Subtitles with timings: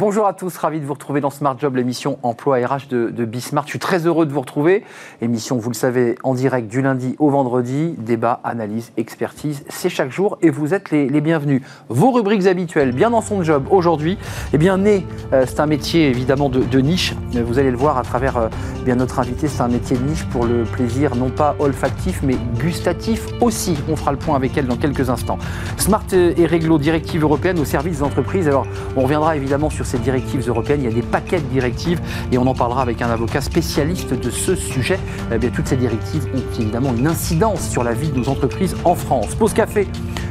[0.00, 3.26] Bonjour à tous, ravi de vous retrouver dans Smart Job, l'émission Emploi RH de, de
[3.26, 3.64] Bismart.
[3.66, 4.82] Je suis très heureux de vous retrouver.
[5.20, 7.96] Émission, vous le savez, en direct du lundi au vendredi.
[7.98, 11.60] Débat, analyse, expertise, c'est chaque jour et vous êtes les, bienvenus.
[11.90, 14.16] Vos rubriques habituelles, bien dans son job aujourd'hui.
[14.54, 17.14] Eh bien, né, euh, c'est un métier évidemment de, niche.
[17.34, 18.48] Vous allez le voir à travers euh,
[18.86, 22.36] bien notre invité, c'est un métier de niche pour le plaisir non pas olfactif mais
[22.58, 23.76] gustatif aussi.
[23.86, 25.36] On fera le point avec elle dans quelques instants.
[25.76, 28.48] Smart et Réglo, directive européenne au service des entreprises.
[28.48, 30.80] Alors, on reviendra évidemment sur ces directives européennes.
[30.82, 32.00] Il y a des paquets de directives
[32.32, 34.98] et on en parlera avec un avocat spécialiste de ce sujet.
[35.32, 38.76] Eh bien, toutes ces directives ont évidemment une incidence sur la vie de nos entreprises
[38.84, 39.34] en France.
[39.34, 39.88] Pause café.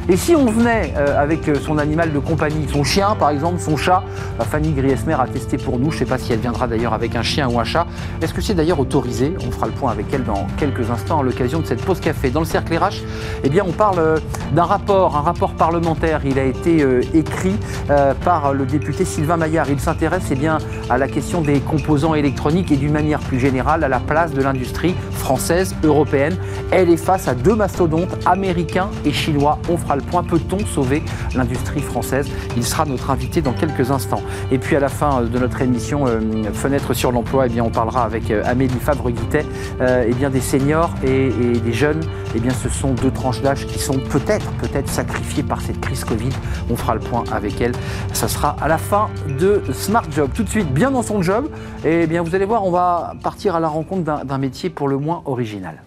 [0.08, 3.76] Et si on venait euh, avec son animal de compagnie, son chien par exemple, son
[3.76, 4.02] chat,
[4.38, 6.94] bah, Fanny Griesmer a testé pour nous, je ne sais pas si elle viendra d'ailleurs
[6.94, 7.86] avec un chien ou un chat.
[8.20, 9.34] Est-ce que c'est d'ailleurs autorisé?
[9.46, 12.30] On fera le point avec elle dans quelques instants à l'occasion de cette pause café.
[12.30, 13.02] Dans le cercle RH,
[13.44, 14.18] eh bien, on parle euh,
[14.52, 16.20] d'un rapport, un rapport parlementaire.
[16.24, 17.56] Il a été euh, écrit
[17.90, 19.36] euh, par le député Sylvain
[19.68, 23.82] Il s'intéresse eh bien, à la question des composants électroniques et d'une manière plus générale
[23.84, 26.36] à la place de l'industrie française, européenne.
[26.70, 29.58] Elle est face à deux mastodontes, américains et chinois.
[29.68, 30.22] On fera le point.
[30.22, 31.02] Peut-on sauver
[31.34, 32.28] l'industrie française?
[32.56, 34.22] Il sera notre invité dans quelques instants.
[34.52, 36.20] Et puis à la fin de notre émission euh,
[36.52, 39.44] Fenêtre sur l'emploi, eh bien, on parlera avec euh, Amélie Fabre-Guittet
[39.80, 42.00] euh, eh des seniors et, des jeunes.
[42.40, 46.30] Bien, ce sont deux tranches d'âge qui sont peut-être, peut-être sacrifiées par cette crise Covid.
[46.70, 47.72] On fera le point avec elle.
[48.12, 49.08] Ça sera à la fin
[49.38, 50.30] de Smart Job.
[50.34, 51.48] Tout de suite, bien dans son job.
[51.84, 54.98] Et bien, vous allez voir, on va partir à la rencontre d'un métier pour le
[54.98, 55.82] moins original.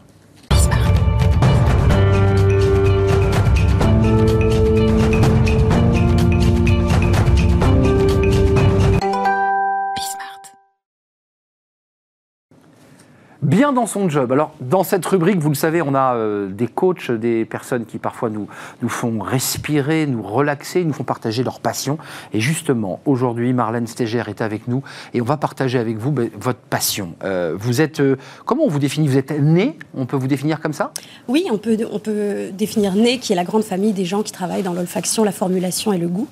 [13.64, 14.30] Bien dans son job.
[14.34, 17.98] Alors, dans cette rubrique, vous le savez, on a euh, des coachs, des personnes qui
[17.98, 18.46] parfois nous,
[18.82, 21.98] nous font respirer, nous relaxer, nous font partager leur passion.
[22.34, 26.30] Et justement, aujourd'hui, Marlène Stégère est avec nous et on va partager avec vous ben,
[26.38, 27.14] votre passion.
[27.24, 29.08] Euh, vous êtes, euh, comment on vous définit?
[29.08, 30.92] Vous êtes né On peut vous définir comme ça?
[31.30, 34.34] Oui, on peut, on peut définir né, qui est la grande famille des gens qui
[34.34, 36.28] travaillent dans l'olfaction, la formulation et le goût.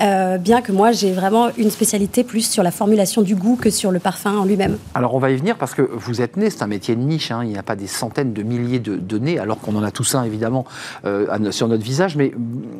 [0.00, 3.92] Bien que moi, j'ai vraiment une spécialité plus sur la formulation du goût que sur
[3.92, 4.78] le parfum en lui-même.
[4.94, 7.30] Alors, on va y venir parce que vous êtes né, c'est un métier de niche,
[7.30, 7.40] hein.
[7.44, 9.90] il n'y a pas des centaines de milliers de, de nez, alors qu'on en a
[9.90, 10.64] tous un évidemment
[11.04, 12.32] euh, sur notre visage, mais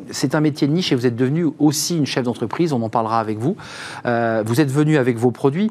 [0.09, 2.89] c'est un métier de niche et vous êtes devenu aussi une chef d'entreprise, on en
[2.89, 3.55] parlera avec vous.
[4.05, 5.69] Euh, vous êtes venu avec vos produits.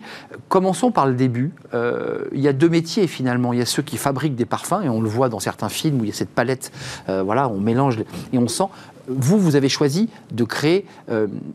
[0.49, 1.53] Commençons par le début.
[1.75, 4.83] Euh, il y a deux métiers finalement, il y a ceux qui fabriquent des parfums,
[4.85, 6.71] et on le voit dans certains films où il y a cette palette,
[7.09, 7.99] voilà, on mélange
[8.33, 8.65] et on sent
[9.09, 10.87] vous, vous avez choisi de créer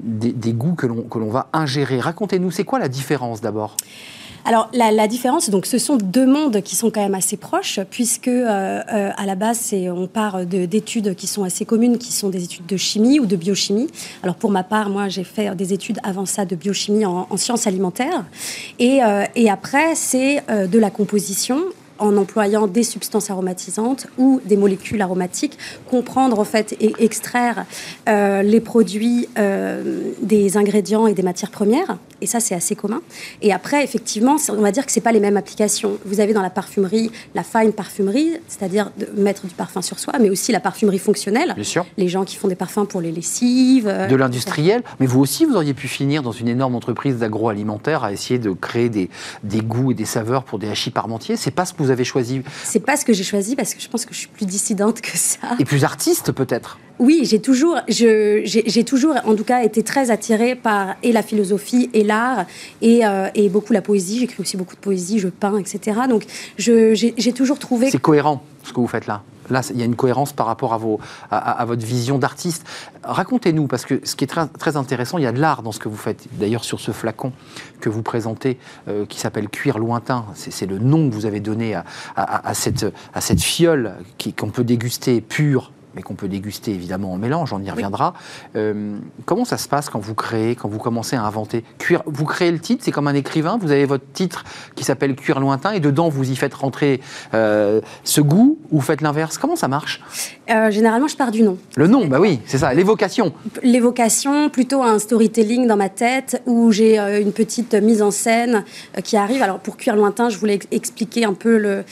[0.01, 1.99] des, goûts que l'on va ingérer.
[2.01, 3.77] Racontez-nous, c'est quoi la différence d'abord?
[4.47, 8.29] Alors la, différence, donc ce sont deux mondes qui sont quand même assez proches, puisque
[8.29, 12.45] euh, euh, à la base, on part d'études qui sont assez communes, qui sont des
[12.45, 13.89] études de chimie ou de biochimie.
[14.23, 17.35] Alors pour ma part, moi, j'ai fait des études avant ça de biochimie en, en
[17.35, 18.23] sciences alimentaires,
[18.79, 21.61] et, euh, après, c'est de la composition
[21.99, 25.57] en employant des substances aromatisantes ou des molécules aromatiques,
[25.89, 27.65] comprendre en fait et extraire
[28.07, 31.97] euh, les produits euh, des ingrédients et des matières premières.
[32.19, 33.01] Et ça, c'est assez commun.
[33.43, 35.99] Et après, effectivement, on va dire que c'est pas les mêmes applications.
[36.03, 40.13] Vous avez dans la parfumerie la fine parfumerie, c'est-à-dire de mettre du parfum sur soi,
[40.19, 41.53] mais aussi la parfumerie fonctionnelle.
[41.53, 41.85] Bien sûr.
[41.97, 43.85] Les gens qui font des parfums pour les lessives.
[43.85, 44.81] De l'industriel.
[44.99, 48.49] Mais vous aussi, vous auriez pu finir dans une énorme entreprise d'agroalimentaire à essayer de
[48.51, 49.09] créer des,
[49.43, 51.35] des goûts et des saveurs pour des hachis parmentiers.
[51.35, 53.81] C'est pas ce que vous avez choisi C'est pas ce que j'ai choisi parce que
[53.81, 55.55] je pense que je suis plus dissidente que ça.
[55.59, 60.55] Et plus artiste peut-être oui, j'ai toujours, j'ai toujours, en tout cas, été très attirée
[60.55, 62.45] par et la philosophie et l'art
[62.81, 64.19] et, euh, et, beaucoup la poésie.
[64.19, 65.99] J'écris aussi beaucoup de poésie, je peins, etc.
[66.09, 66.23] Donc,
[66.57, 67.91] j'ai toujours trouvé.
[67.91, 69.23] C'est cohérent ce que vous faites là.
[69.49, 70.99] Là, il y a une cohérence par rapport à, vos,
[71.31, 72.67] à, votre vision d'artiste.
[73.03, 75.71] Racontez-nous, parce que ce qui est très, très intéressant, il y a de l'art dans
[75.71, 76.27] ce que vous faites.
[76.33, 77.31] D'ailleurs, sur ce flacon
[77.79, 81.75] que vous présentez, euh, qui s'appelle Cuir lointain, c'est le nom que vous avez donné
[81.75, 81.85] à,
[82.15, 83.93] à cette, à cette fiole
[84.37, 88.13] qu'on peut déguster pure, mais qu'on peut déguster évidemment en mélange, on y reviendra.
[88.15, 88.61] Oui.
[88.61, 92.23] Euh, comment ça se passe quand vous créez, quand vous commencez à inventer Cuir, Vous
[92.23, 94.43] créez le titre, c'est comme un écrivain, vous avez votre titre
[94.75, 97.01] qui s'appelle Cuir lointain, et dedans vous y faites rentrer
[97.33, 99.39] euh, ce goût, ou faites l'inverse?
[99.39, 100.03] Comment ça marche?
[100.51, 101.57] Euh, Généralement, je pars du nom.
[101.75, 103.33] Le nom, bah oui, c'est ça, l'évocation.
[103.63, 108.63] L'évocation, plutôt un storytelling dans ma tête, où j'ai une petite mise en scène
[109.03, 109.41] qui arrive.
[109.41, 111.83] Alors pour Cuir lointain, je voulais expliquer un peu le,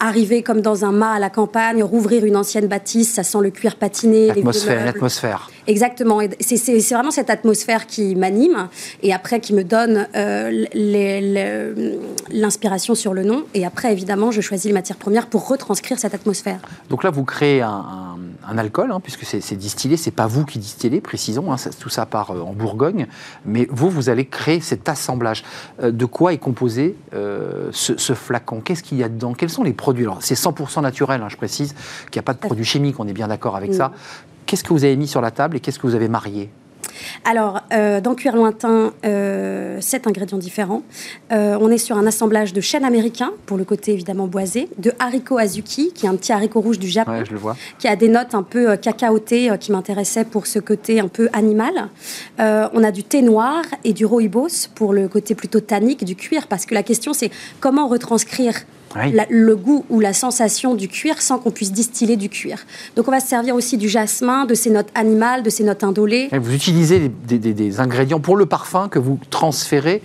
[0.00, 3.50] arriver comme dans un mât à la campagne, rouvrir une ancienne bâtisse, ça sent le
[3.50, 4.28] cuir patiné.
[4.28, 5.50] L'atmosphère, l'atmosphère.
[5.70, 6.20] Exactement.
[6.40, 8.68] C'est vraiment cette atmosphère qui m'anime
[9.04, 10.08] et après qui me donne
[12.32, 13.44] l'inspiration sur le nom.
[13.54, 16.58] Et après, évidemment, je choisis les matières premières pour retranscrire cette atmosphère.
[16.88, 18.18] Donc là, vous créez un,
[18.58, 22.32] alcool, hein, puisque c'est distillé, c'est pas vous qui distillez, précisons, hein, tout ça part
[22.32, 23.06] en Bourgogne,
[23.44, 25.44] mais vous, vous allez créer cet assemblage.
[25.80, 28.60] de quoi est composé ce, flacon?
[28.60, 29.34] Qu'est-ce qu'il y a dedans?
[29.34, 30.02] Quels sont les produits?
[30.04, 31.76] Alors, c'est 100% naturel, hein, je précise,
[32.10, 33.92] qu'il n'y a pas de produits chimiques, on est bien d'accord avec ça.
[34.50, 36.50] Qu'est-ce que vous avez mis sur la table et qu'est-ce que vous avez marié
[37.24, 40.82] alors, euh, dans Cuir Lointain, euh, sept ingrédients différents.
[41.32, 44.92] Euh, on est sur un assemblage de chêne américain, pour le côté évidemment boisé, de
[44.98, 47.56] haricot azuki, qui est un petit haricot rouge du Japon, je le vois.
[47.78, 51.88] qui a des notes un peu cacaotées, qui m'intéressaient pour ce côté un peu animal.
[52.38, 56.48] on a du thé noir et du rooibos pour le côté plutôt tannique du cuir,
[56.48, 57.30] parce que la question c'est
[57.60, 58.54] comment retranscrire
[58.94, 62.66] le goût ou la sensation du cuir sans qu'on puisse distiller du cuir.
[62.96, 65.84] Donc on va se servir aussi du jasmin, de ses notes animales, de ses notes
[65.84, 66.28] indolées.
[66.32, 70.02] vous utilisez des ingrédients pour le parfum que vous transférez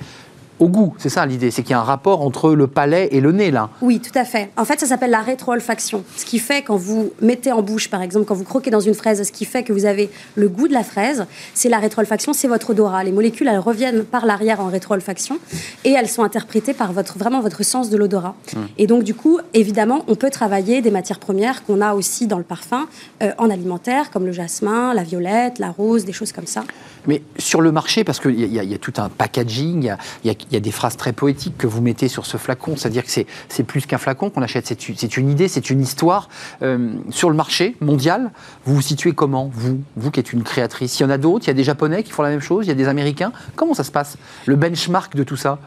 [0.60, 0.94] au goût.
[0.98, 3.52] C'est ça l'idée, c'est qu'il y a un rapport entre le palais et le nez
[3.52, 3.70] là.
[3.82, 4.50] Oui, tout à fait.
[4.58, 6.04] En fait, ça s'appelle la rétro-olfaction.
[6.16, 8.94] Ce qui fait quand vous mettez en bouche, par exemple, quand vous croquez dans une
[8.94, 12.34] fraise, ce qui fait que vous avez le goût de la fraise, c'est la rétro-olfaction,
[12.34, 13.04] c'est votre odorat.
[13.04, 15.40] Les molécules, elles reviennent par l'arrière en rétro-olfaction
[15.84, 18.36] et elles sont interprétées par votre, vraiment votre sens de l'odorat.
[18.54, 18.66] Hmm.
[18.78, 22.38] Et donc, du coup, évidemment, on peut travailler des matières premières qu'on a aussi dans
[22.38, 22.88] le parfum
[23.22, 26.64] euh, en alimentaire, comme le jasmin, la violette, la rose, des choses comme ça.
[27.08, 29.94] Mais sur le marché, parce qu'il y, y, a tout un packaging,
[30.24, 33.04] il y, y, a des phrases très poétiques que vous mettez sur ce flacon, c'est-à-dire
[33.04, 36.30] que c'est plus qu'un flacon qu'on achète, c'est une idée, c'est une histoire.
[36.62, 38.32] Euh, sur le marché mondial,
[38.66, 41.00] vous vous situez comment, vous, vous qui êtes une créatrice?
[41.00, 42.66] Il y en a d'autres, il y a des Japonais qui font la même chose,
[42.66, 43.32] il y a des Américains?
[43.56, 45.60] Comment ça se passe Le benchmark de tout ça?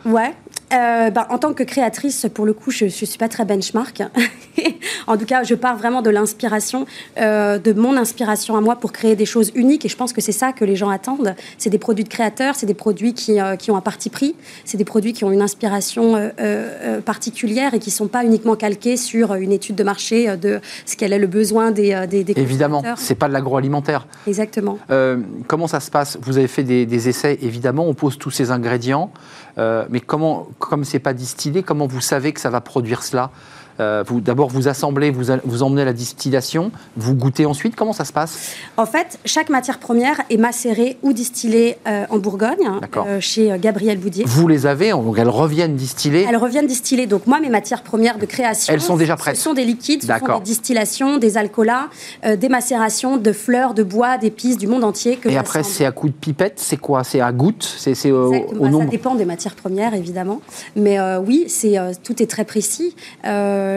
[0.73, 4.03] Euh, bah, en tant que créatrice, pour le coup, je ne suis pas très benchmark.
[5.07, 6.87] en tout cas, je pars vraiment de l'inspiration,
[7.19, 9.87] euh, de mon inspiration à moi pour créer des choses uniques.
[9.87, 11.35] Et je pense que c'est ça que les gens attendent.
[11.57, 14.35] C'est des produits de créateurs, c'est des produits qui, euh, qui, ont un parti pris,
[14.65, 16.31] c'est des produits qui ont une inspiration
[17.05, 20.97] particulière et qui ne sont pas uniquement calqués sur une étude de marché de ce
[20.97, 24.07] qu'elle est le besoin des, des, des Évidemment, c'est pas de l'agroalimentaire.
[24.27, 24.79] Exactement.
[25.47, 26.19] comment ça se passe?
[26.23, 27.87] Vous avez fait des, des essais, évidemment.
[27.87, 29.11] On pose tous ces ingrédients.
[29.59, 33.31] Mais comment comme c'est pas distillé, comment vous savez que ça va produire cela?
[33.81, 37.77] Euh, vous, D'abord, vous assemblez, vous, vous emmenez la distillation, vous goûtez ensuite.
[37.77, 38.55] Comment ça se passe?
[38.77, 43.99] En fait, chaque matière première est macérée ou distillée euh, en Bourgogne, euh, chez Gabriel
[43.99, 44.25] Boudier.
[44.27, 46.27] Vous les avez, donc elles reviennent distillées?
[46.29, 47.07] Elles reviennent distillées.
[47.07, 49.37] Donc moi, mes matières premières de création, elles sont déjà prêtes.
[49.37, 51.89] Ce sont des liquides, ce sont des distillations, des alcoolats,
[52.25, 55.17] des macérations de fleurs, de bois, d'épices du monde entier.
[55.17, 57.05] Que Et après, c'est à coup de pipette, c'est quoi?
[57.05, 57.65] C'est à goutte?
[57.79, 58.85] C'est au, au nombre...
[58.85, 60.41] Ça dépend des matières premières, évidemment.
[60.77, 62.95] Mais oui, c'est tout est très précis.
[63.25, 63.68] Euh,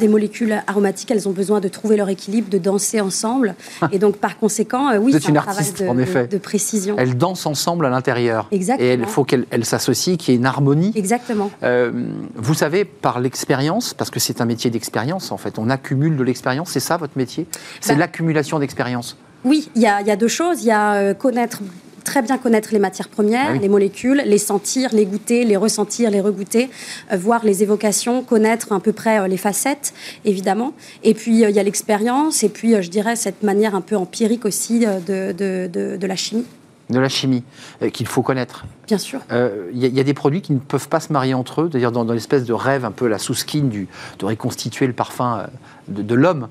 [0.00, 3.54] des molécules aromatiques, elles ont besoin de trouver leur équilibre, de danser ensemble.
[3.80, 3.88] Ah.
[3.92, 6.26] Et donc, par conséquent, euh, oui, c'est un artiste, travail de, en effet.
[6.26, 6.96] De, précision.
[6.98, 8.48] Elles dansent ensemble à l'intérieur.
[8.50, 8.88] Exactement.
[8.88, 10.92] Et il faut qu'elles s'associent, qu'il y ait une harmonie.
[10.94, 11.50] Exactement.
[11.62, 11.90] Euh,
[12.34, 16.24] vous savez, par l'expérience, parce que c'est un métier d'expérience, en fait, on accumule de
[16.24, 17.46] l'expérience, c'est ça votre métier?
[17.80, 20.62] C'est bah l'accumulation d'expérience oui, il y, a deux choses.
[20.62, 21.60] Il y a connaître
[22.04, 26.10] très bien connaître les matières premières, ah les molécules, les sentir, les goûter, les ressentir,
[26.10, 26.70] les regoûter,
[27.12, 29.94] euh, voir les évocations, connaître à peu près euh, les facettes,
[30.24, 30.72] évidemment.
[31.02, 33.96] Et puis, euh, il y a l'expérience, et puis, je dirais, cette manière un peu
[33.96, 36.44] empirique aussi de, de, la chimie.
[36.88, 37.44] De la chimie,
[37.92, 38.64] qu'il faut connaître.
[38.88, 39.20] Bien sûr.
[39.30, 42.04] Il y, a des produits qui ne peuvent pas se marier entre eux, d'ailleurs dans,
[42.04, 43.70] l'espèce de rêve, un peu la sous-skin
[44.18, 45.46] de reconstituer le parfum
[45.86, 46.48] de, l'homme,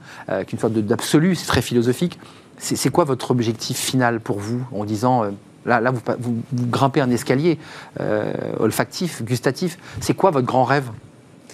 [0.47, 2.17] qu'une sorte d'absolu, c'est très philosophique.
[2.59, 5.29] C'est quoi votre objectif final pour vous en disant euh,
[5.69, 7.57] là, là vous, vous, grimpez un escalier
[7.99, 9.77] euh, olfactif, gustatif.
[10.01, 10.89] C'est quoi votre grand rêve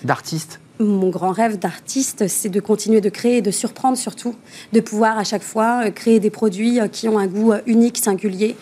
[0.03, 0.59] d'artiste?
[0.77, 4.35] Mon grand rêve d'artiste, c'est de continuer de créer et de surprendre surtout,
[4.73, 7.97] de pouvoir à chaque fois euh, créer des produits euh, qui ont un goût unique,
[7.97, 8.57] singulier,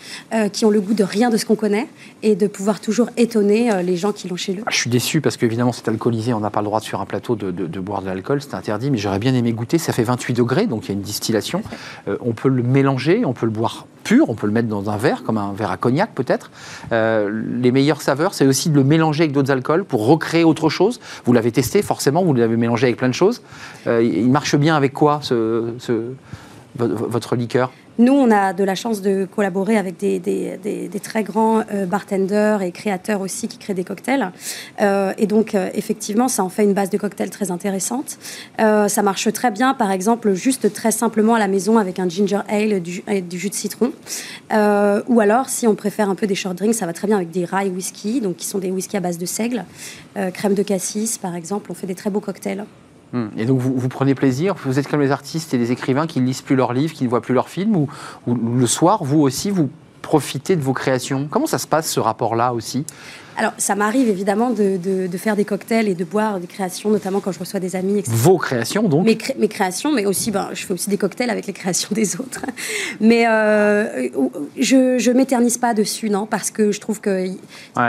[0.52, 1.88] qui ont le goût de rien de ce qu'on connaît
[2.22, 4.62] et de pouvoir toujours étonner les gens qui l'ont chez eux.
[4.66, 7.06] Ah, je suis déçu parce qu'évidemment c'est alcoolisé, on n'a pas le droit sur un
[7.06, 9.78] plateau de, boire de l'alcool, c'est interdit, mais j'aurais bien aimé goûter.
[9.78, 11.62] Ça fait 28 degrés, donc il y a une distillation.
[12.20, 14.96] on peut le mélanger, on peut le boire pur, on peut le mettre dans un
[14.96, 16.50] verre, comme un verre à cognac peut-être.
[16.92, 21.00] les meilleures saveurs, c'est aussi de le mélanger avec d'autres alcools pour recréer autre chose.
[21.24, 23.42] Vous l'avez testé forcément vous l'avez mélangé avec plein de choses.
[23.86, 25.72] Euh, il marche bien avec quoi, ce,
[26.76, 27.70] votre liqueur?
[27.98, 32.72] Nous, on a de la chance de collaborer avec des, très grands euh, bartenders et
[32.72, 34.32] créateurs aussi qui créent des cocktails.
[34.80, 38.18] Euh, et donc, effectivement, ça en fait une base de cocktail très intéressante.
[38.58, 42.40] ça marche très bien, par exemple, juste très simplement à la maison avec un ginger
[42.48, 43.92] ale du, et du jus de citron.
[44.50, 47.30] ou alors, si on préfère un peu des short drinks, ça va très bien avec
[47.30, 49.64] des rye whisky, donc qui sont des whisky à base de seigle.
[50.32, 52.64] crème de cassis, par exemple, on fait des très beaux cocktails.
[53.14, 53.28] Hmm.
[53.36, 56.26] Et donc vous, prenez plaisir Vous êtes comme les artistes et les écrivains qui ne
[56.26, 57.88] lisent plus leurs livres, qui ne voient plus leurs films, ou
[58.26, 59.70] le soir, vous aussi, vous
[60.02, 62.84] profitez de vos créations Comment ça se passe ce rapport-là aussi?
[63.36, 67.20] Alors, ça m'arrive évidemment de, de, faire des cocktails et de boire des créations, notamment
[67.20, 67.98] quand je reçois des amis.
[67.98, 68.12] Etc.
[68.14, 71.46] Vos créations, donc mes, mes, créations, mais aussi, ben, je fais aussi des cocktails avec
[71.46, 72.42] les créations des autres.
[73.00, 74.08] Mais euh,
[74.58, 77.28] je ne m'éternise pas dessus, non, parce que je trouve que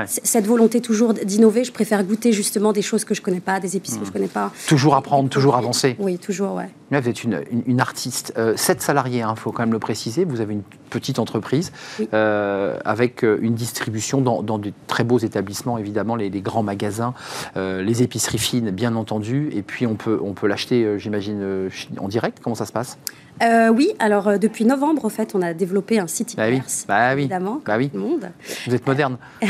[0.06, 3.60] cette volonté toujours d'innover, je préfère goûter justement des choses que je ne connais pas,
[3.60, 4.52] des épices que je ne connais pas.
[4.68, 5.96] Toujours apprendre, toujours avancer.
[6.00, 6.70] Oui, toujours, ouais.
[6.92, 8.34] Là, vous êtes une, une, artiste.
[8.38, 10.24] Euh, sept salariés, il hein, faut quand même le préciser.
[10.26, 11.72] Vous avez une petite entreprise
[12.14, 15.46] euh, avec une distribution dans, dans de très beaux établissements
[15.78, 17.14] évidemment, les, grands magasins,
[17.58, 19.50] euh, les épiceries fines, bien entendu.
[19.54, 22.40] Et puis, on peut, on peut l'acheter, euh, j'imagine, euh, en direct.
[22.44, 22.98] Comment ça se passe?
[23.42, 27.22] Oui, alors depuis novembre, en fait, on a développé un site bah e-commerce, bah oui.
[27.22, 27.92] évidemment, bah oui.
[27.94, 28.32] monde.
[28.66, 29.18] Vous êtes moderne.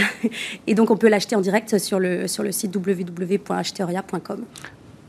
[0.67, 4.39] Et donc, on peut l'acheter en direct sur le, sur le site www.acheteoria.com.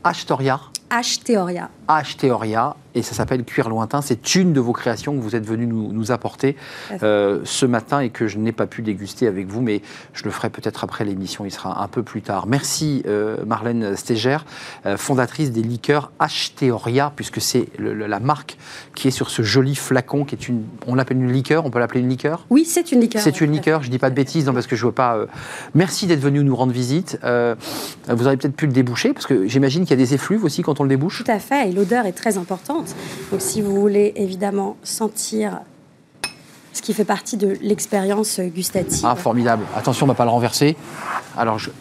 [0.03, 1.69] Acheteoria Acheteoria.
[1.87, 4.01] Acheteoria et ça s'appelle Cuir lointain.
[4.01, 6.55] C'est une de vos créations que vous êtes venu nous, apporter
[7.03, 9.81] euh, ce matin et que je n'ai pas pu déguster avec vous, mais
[10.13, 12.47] je le ferai peut-être après l'émission, il sera un peu plus tard.
[12.47, 14.37] Merci euh, Marlène Stéger,
[14.85, 18.57] euh, fondatrice des liqueurs Acheteoria, puisque c'est la marque
[18.95, 21.79] qui est sur ce joli flacon qui est une, on l'appelle une liqueur, on peut
[21.79, 22.45] l'appeler une liqueur?
[22.49, 23.21] Oui, c'est une liqueur.
[23.21, 25.25] C'est une liqueur, je dis pas de bêtises, non, parce que je veux pas.
[25.75, 27.19] merci d'être venu nous rendre visite.
[27.21, 30.61] vous aurez peut-être pu le déboucher, parce que j'imagine qu'il y a des effluves aussi
[30.61, 31.23] quand on le débouche.
[31.23, 32.95] Tout à fait, et l'odeur est très importante.
[33.31, 35.61] Donc si vous voulez évidemment sentir
[36.77, 39.03] ce qui fait partie de l'expérience gustative.
[39.03, 39.65] Ah, formidable.
[39.75, 40.77] Attention, on ne va pas le renverser.
[41.35, 41.71] Alors, je...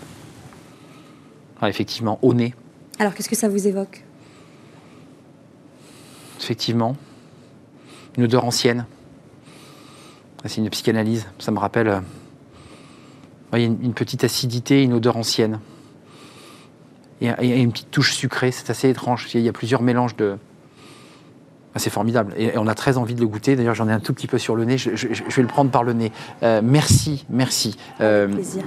[1.61, 2.55] Ah, effectivement, au nez.
[2.99, 4.05] Alors, qu'est-ce que ça vous évoque?
[6.41, 6.97] Effectivement,
[8.17, 8.87] une odeur ancienne.
[10.47, 11.27] C'est une psychanalyse.
[11.39, 11.89] Ça me rappelle.
[11.89, 12.01] Euh,
[13.53, 15.61] il y a une petite acidité, une odeur ancienne.
[17.23, 18.53] A une petite touche sucrée.
[18.53, 19.29] C'est assez étrange.
[19.35, 20.37] Il y a plusieurs mélanges de,
[21.77, 22.33] ah, c'est formidable.
[22.39, 23.55] Et on a très envie de le goûter.
[23.55, 24.79] D'ailleurs, j'en ai un tout petit peu sur le nez.
[24.79, 26.11] Je, vais le prendre par le nez.
[26.43, 27.77] Euh, merci, merci.
[28.01, 28.63] Euh, plaisir.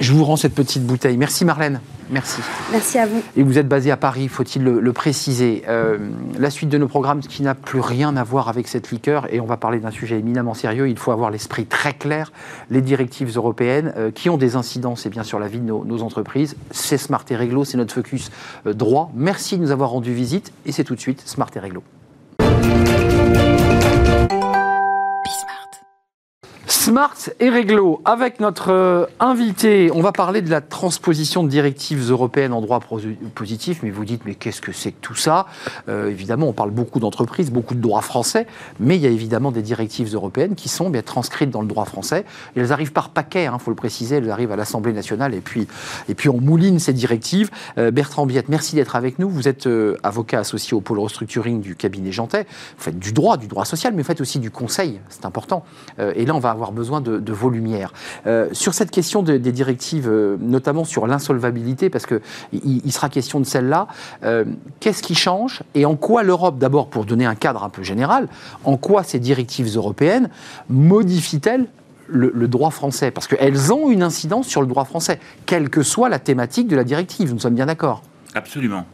[0.00, 1.18] Je vous rends cette petite bouteille.
[1.18, 1.80] Merci Marlène.
[2.08, 2.40] Merci.
[2.72, 3.22] Merci à vous.
[3.36, 5.62] Et vous êtes basé à Paris, faut-il le, préciser.
[5.68, 5.98] Euh,
[6.38, 9.40] la suite de nos programmes, qui n'a plus rien à voir avec cette liqueur, et
[9.40, 12.32] on va parler d'un sujet éminemment sérieux, il faut avoir l'esprit très clair.
[12.70, 16.02] Les directives européennes qui ont des incidences et bien sur la vie de nos, nos
[16.02, 16.56] entreprises.
[16.70, 18.30] C'est Smart et Réglo, c'est notre focus
[18.64, 19.12] droit.
[19.14, 21.82] Merci de nous avoir rendu visite, et c'est tout de suite Smart et Réglo.
[26.80, 32.10] Smart et Réglo, avec notre euh, invité, on va parler de la transposition de directives
[32.10, 32.80] européennes en droit
[33.34, 35.44] positif, mais vous dites, mais qu'est-ce que c'est que tout ça?
[35.90, 38.46] Euh, Évidemment, on parle beaucoup d'entreprises, beaucoup de droit français,
[38.78, 41.84] mais il y a évidemment des directives européennes qui sont bien transcrites dans le droit
[41.84, 42.24] français,
[42.56, 45.42] elles arrivent par paquet, il hein, faut le préciser, elles arrivent à l'Assemblée nationale, et
[45.42, 45.68] puis,
[46.08, 47.50] et puis on mouline ces directives.
[47.76, 49.68] Euh, Bertrand Biette, merci d'être avec nous, vous êtes
[50.02, 52.44] avocat associé au pôle restructuring du cabinet Jantet,
[52.78, 55.62] vous faites du droit, du droit social, mais vous faites aussi du conseil, c'est important.
[55.98, 57.92] et là, on va avoir besoin de, vos lumières.
[58.26, 62.20] Euh, sur cette question des directives, euh, notamment sur l'insolvabilité, parce qu'il
[62.52, 63.86] il sera question de celle-là,
[64.24, 64.44] euh,
[64.80, 68.28] qu'est-ce qui change et en quoi l'Europe, d'abord pour donner un cadre un peu général,
[68.64, 70.30] en quoi ces directives européennes
[70.68, 71.66] modifient-elles
[72.08, 73.10] le, droit français?
[73.10, 76.76] Parce qu'elles ont une incidence sur le droit français, quelle que soit la thématique de
[76.76, 78.02] la directive, nous sommes bien d'accord
[78.34, 78.86] Absolument.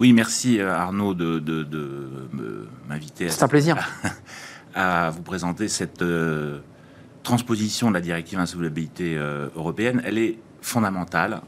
[0.00, 1.42] Oui, merci Arnaud de,
[2.88, 3.28] m'inviter.
[3.28, 3.76] C'est un plaisir.
[4.78, 6.60] à vous présenter cette euh,
[7.28, 10.00] transposition de la directive insolvabilité euh, européenne.
[10.02, 11.42] Elle est fondamentale.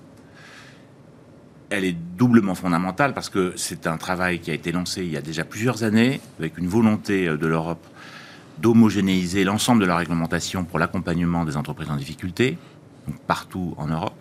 [1.71, 5.17] Elle est doublement fondamentale parce que c'est un travail qui a été lancé il y
[5.17, 7.87] a déjà plusieurs années avec une volonté euh, de l'Europe
[8.59, 12.59] d'homogénéiser l'ensemble de la réglementation pour l'accompagnement des entreprises en difficulté,
[13.27, 14.21] partout en Europe.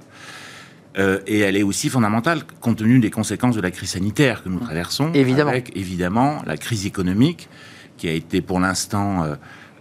[1.28, 4.60] et elle est aussi fondamentale compte tenu des conséquences de la crise sanitaire que nous
[4.60, 5.52] traversons, évidemment.
[5.52, 7.50] avec évidemment la crise économique
[7.98, 9.36] qui a été pour l'instant, euh,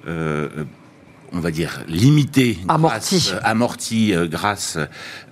[0.06, 0.64] euh,
[1.32, 4.78] on va dire, limitée, amortie, amorti, grâce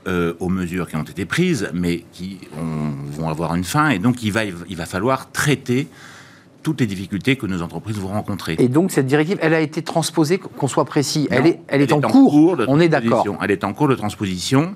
[0.06, 2.38] euh, aux mesures qui ont été prises, mais qui
[3.12, 3.90] vont avoir une fin.
[3.90, 5.88] Et donc, il va, il va falloir traiter
[6.66, 8.56] toutes les difficultés que nos entreprises vont rencontrer.
[8.58, 11.92] Et donc cette directive, elle a été transposée, qu'on soit précis, elle, est, elle, est,
[11.92, 13.24] en, cours, on est d'accord.
[13.40, 14.74] Elle est en cours de transposition.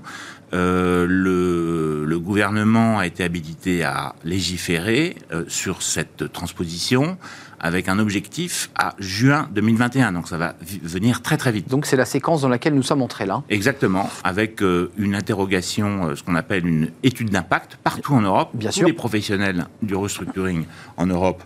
[0.52, 7.18] Euh, le, le, gouvernement a été habilité à légiférer euh, sur cette transposition
[7.60, 10.12] avec un objectif à juin 2021.
[10.12, 11.68] Donc ça va venir très très vite.
[11.68, 13.42] Donc c'est la séquence dans laquelle nous sommes entrés là.
[13.48, 18.50] Exactement, avec euh, une interrogation, euh, ce qu'on appelle une étude d'impact partout en Europe.
[18.54, 20.64] Bien Tous les professionnels du restructuring
[20.96, 21.42] en Europe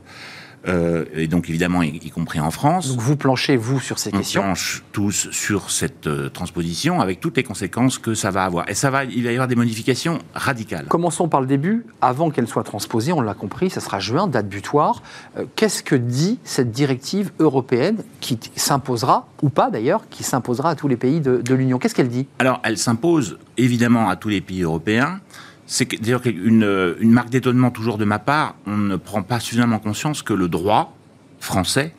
[0.67, 2.89] euh, et donc évidemment y, y, compris en France.
[2.89, 7.21] Donc vous planchez, vous, sur ces on questions planche tous sur cette euh, transposition avec
[7.21, 8.69] toutes les conséquences que ça va avoir.
[8.69, 10.87] Et ça va, il va y avoir des modifications radicales.
[10.89, 11.85] Commençons par le début.
[12.01, 15.03] Avant qu'elle soit transposée, on l'a compris, ça sera juin, date butoir.
[15.37, 20.75] Euh, Qu'est-ce que dit cette directive européenne qui s'imposera, ou pas d'ailleurs, qui s'imposera à
[20.75, 21.79] tous les pays de, de l'Union?
[21.79, 22.27] Qu'est-ce qu'elle dit?
[22.39, 25.21] Alors, elle s'impose évidemment à tous les pays européens.
[25.67, 29.79] C'est d'ailleurs une, une marque d'étonnement toujours de ma part, on ne prend pas suffisamment
[29.79, 30.95] conscience que le droit
[31.41, 31.95] français,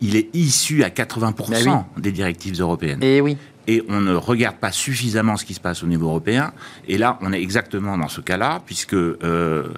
[0.00, 3.00] il est issu à 80% Ben des directives européennes.
[3.02, 3.36] Eh oui.
[3.66, 6.52] et on ne regarde pas suffisamment ce qui se passe au niveau européen.
[6.86, 9.68] Et là, on est exactement dans ce cas-là, puisque euh,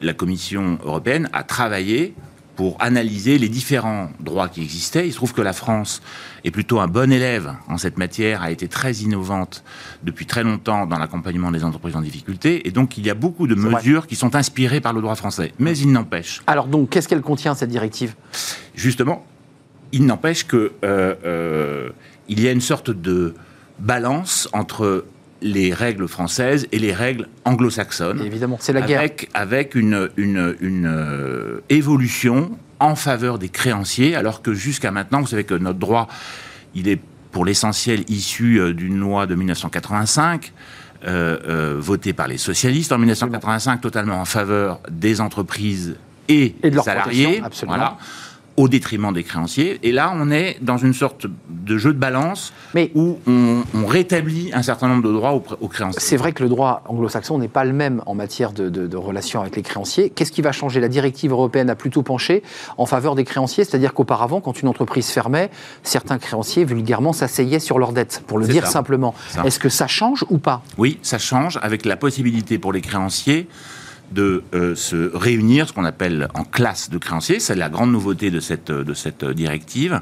[0.00, 2.14] la Commission européenne a travaillé
[2.56, 5.06] pour analyser les différents droits qui existaient.
[5.06, 6.02] Il se trouve que la France
[6.44, 9.62] est plutôt un bon élève en cette matière, a été très innovante
[10.02, 13.46] depuis très longtemps dans l'accompagnement des entreprises en difficulté, et donc il y a beaucoup
[13.46, 13.74] de vrai.
[13.74, 15.52] mesures qui sont inspirées par le droit français.
[15.58, 18.14] Mais il n'empêche Alors donc, qu'est-ce qu'elle contient, cette directive?
[18.74, 19.24] Justement,
[19.92, 21.90] il n'empêche que euh, euh,
[22.28, 23.34] il y a une sorte de
[23.78, 25.04] balance entre
[25.42, 29.00] les règles françaises et les règles anglo-saxonnes, Évidemment, c'est la guerre.
[29.00, 32.50] avec, avec une, une, une, euh, évolution
[32.80, 36.08] en faveur des créanciers, alors que jusqu'à maintenant, vous savez que notre droit,
[36.74, 37.00] il est
[37.32, 40.52] pour l'essentiel issu euh, d'une loi de 1985.
[41.06, 45.96] euh, euh, votée par les socialistes en 1985, totalement en faveur des entreprises
[46.28, 47.76] et, Et de leur salariés, absolument.
[47.76, 47.98] voilà,
[48.56, 49.78] au détriment des créanciers.
[49.82, 53.86] Et là, on est dans une sorte de jeu de balance Mais- où on, on
[53.86, 56.00] rétablit un certain nombre de droits aux, créanciers.
[56.00, 58.96] C'est vrai que le droit anglo-saxon n'est pas le même en matière de, de- de
[58.96, 60.10] relations avec les créanciers.
[60.10, 60.80] Qu'est-ce qui va changer?
[60.80, 62.42] La directive européenne a plutôt penché
[62.78, 65.50] en faveur des créanciers, c'est-à-dire qu'auparavant, quand une entreprise fermait,
[65.82, 68.72] certains créanciers vulgairement s'asseyaient sur leurs dettes, pour le dire ça.
[68.72, 69.14] simplement.
[69.44, 70.62] Est-ce que ça change ou pas?
[70.78, 73.48] Oui, ça change avec la possibilité pour les créanciers
[74.12, 77.40] de euh, se réunir, ce qu'on appelle en classe de créanciers.
[77.40, 78.72] C'est la grande nouveauté de cette,
[79.24, 80.00] directive,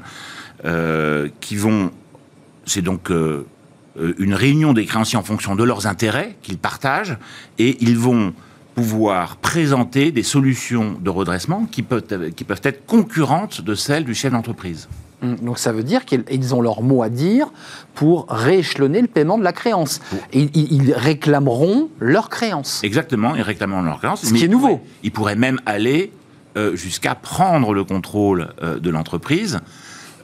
[0.65, 1.91] euh, qui vont.
[2.65, 3.45] C'est donc euh,
[4.17, 7.17] une réunion des créanciers en fonction de leurs intérêts qu'ils partagent,
[7.59, 8.33] et ils vont
[8.75, 14.89] pouvoir présenter des solutions de redressement qui peuvent être concurrentes de celles du chef d'entreprise.
[15.25, 17.47] Hum, Donc ça veut dire qu'ils ils ont leur mot à dire
[17.93, 19.99] pour rééchelonner le paiement de la créance.
[20.33, 22.83] Et ils, ils réclameront leur créance.
[22.83, 24.21] Exactement, et réclamant leur créance.
[24.21, 24.67] Ce Mais qui est ils nouveau.
[24.77, 26.11] pourraient- Ils pourraient même aller
[26.57, 29.59] euh, jusqu'à prendre le contrôle euh, de l'entreprise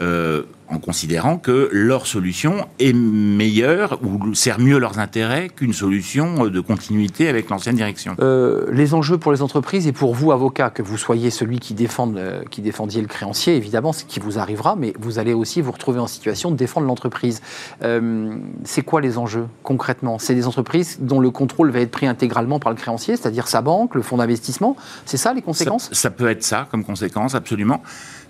[0.01, 6.45] euh, en considérant que leur solution est meilleure ou sert mieux leurs intérêts qu'une solution
[6.45, 8.15] euh, de continuité avec l'ancienne direction.
[8.19, 11.73] Euh, les enjeux pour les entreprises et pour vous, avocat, que vous soyez celui qui,
[11.73, 15.33] défende, euh, qui défendiez le créancier, évidemment, c'est ce qui vous arrivera, mais vous allez
[15.33, 17.41] aussi vous retrouver en situation de défendre l'entreprise.
[17.83, 18.33] Euh,
[18.63, 20.19] c'est quoi les enjeux concrètement?
[20.19, 23.61] C'est des entreprises dont le contrôle va être pris intégralement par le créancier, c'est-à-dire sa
[23.61, 25.89] banque, le fonds d'investissement C'est ça les conséquences?
[25.89, 27.81] ça, ça peut être ça comme conséquence, absolument.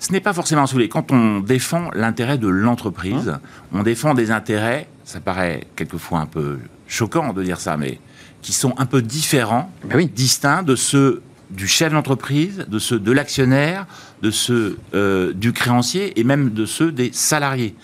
[0.02, 3.40] Ce n'est pas forcément, voulez, quand on défend l'intérêt de l'entreprise, Hein
[3.72, 8.00] on défend des intérêts, ça paraît quelquefois un peu choquant de dire ça, mais
[8.42, 10.08] qui sont un peu différents, Ben oui.
[10.08, 13.86] distincts de ceux du chef d'entreprise, de ceux de l'actionnaire,
[14.24, 17.76] de ceux euh, du créancier et même de ceux des salariés.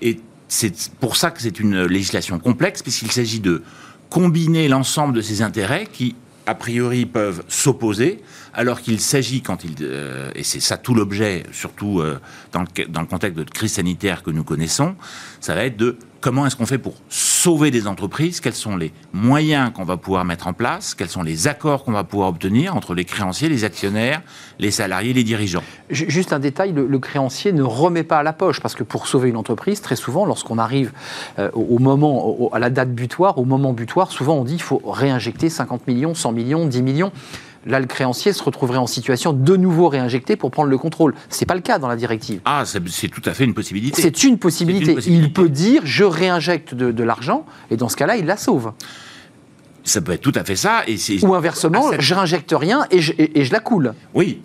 [0.00, 0.18] Et
[0.48, 3.62] c'est pour ça que c'est une législation complexe, puisqu'il s'agit de
[4.08, 6.14] combiner l'ensemble de ces intérêts qui,
[6.46, 8.22] a priori, peuvent s'opposer,
[8.54, 12.18] alors qu'il s'agit, quand il, euh, et c'est ça tout l'objet, surtout euh,
[12.52, 14.94] dans, le, contexte de crise sanitaire que nous connaissons,
[15.40, 18.92] ça va être de comment est-ce qu'on fait pour sauver des entreprises, quels sont les
[19.14, 22.76] moyens qu'on va pouvoir mettre en place, quels sont les accords qu'on va pouvoir obtenir
[22.76, 24.20] entre les créanciers, les actionnaires,
[24.58, 25.62] les salariés, les dirigeants.
[25.88, 29.06] Ju- Juste un détail, le, créancier ne remet pas à la poche, parce que pour
[29.06, 30.92] sauver une entreprise, très souvent, lorsqu'on arrive
[31.38, 34.82] euh, au, moment, à la date butoir, au moment butoir, souvent on dit qu'il faut
[34.84, 37.12] réinjecter 50 millions, 100 millions, 10 millions.
[37.66, 41.14] Là, le créancier se retrouverait en situation de nouveau réinjecter pour prendre le contrôle.
[41.28, 42.40] Ce n'est pas le cas dans la directive.
[42.46, 44.00] Ah, c'est tout à fait une possibilité.
[44.00, 44.84] C'est une possibilité.
[44.86, 45.26] C'est une possibilité.
[45.26, 48.72] Il peut dire je réinjecte de, de l'argent, et dans ce cas-là, il la sauve.
[49.84, 50.82] Ça peut être tout à fait ça.
[50.86, 53.94] Et Ou inversement, je réinjecte rien et je, et- et je la coule.
[54.14, 54.40] oui.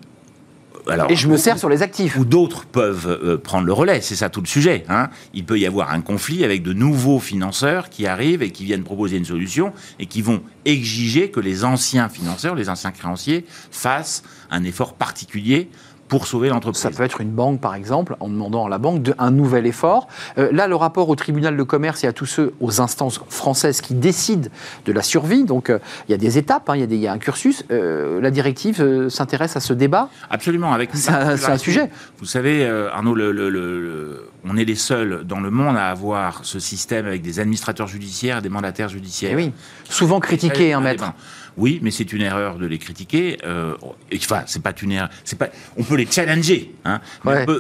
[0.88, 2.18] Alors, Et je me sers sur les actifs.
[2.18, 4.02] ou d'autres peuvent euh, prendre le relais.
[4.02, 4.86] C'est ça tout le sujet.
[4.90, 5.10] hein.
[5.34, 8.84] Il peut y avoir un conflit avec de nouveaux financeurs qui arrivent et qui viennent
[8.84, 14.24] proposer une solution et qui vont exiger que les anciens financeurs, les anciens créanciers, fassent
[14.52, 15.70] un effort particulier
[16.08, 16.82] pour sauver l'entreprise.
[16.84, 19.66] Ça peut être une banque, par exemple, en demandant à la banque de, un nouvel
[19.66, 20.08] effort.
[20.38, 23.82] Euh, là, le rapport au tribunal de commerce et à tous ceux, aux instances françaises
[23.82, 24.50] qui décident
[24.86, 26.96] de la survie, donc euh, il y a des étapes, hein, il y, a des-
[26.96, 27.64] il y a un cursus.
[27.72, 30.10] Euh, la directive s'intéresse à ce débat?
[30.30, 31.90] Absolument, avec C'est un- c'est un sujet.
[32.20, 35.88] Vous savez, Arnaud, le- le- le- le- on est les seuls dans le monde à
[35.88, 39.32] avoir ce système avec des administrateurs judiciaires et des mandataires judiciaires.
[39.34, 39.54] Eh oui,
[39.90, 41.14] souvent critiqué, un Ah, maître.
[41.58, 43.38] Oui, mais c'est une erreur de les critiquer.
[43.46, 43.76] Euh,
[44.14, 45.10] enfin, c'est pas une erreur.
[45.24, 45.50] C'est pas.
[45.78, 47.00] On peut les challenger, hein,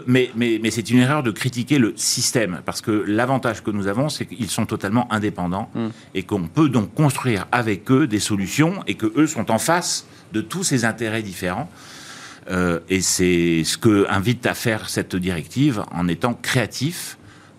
[0.07, 3.87] mais, mais, mais, c'est une erreur de critiquer le système parce que l'avantage que nous
[3.87, 5.87] avons, c'est qu'ils sont totalement indépendants hmm.
[6.13, 10.05] et qu'on peut donc construire avec eux des solutions et que eux sont en face
[10.33, 11.69] de tous ces intérêts différents.
[12.51, 17.17] Euh, et c'est ce que invite à faire cette directive en étant créatif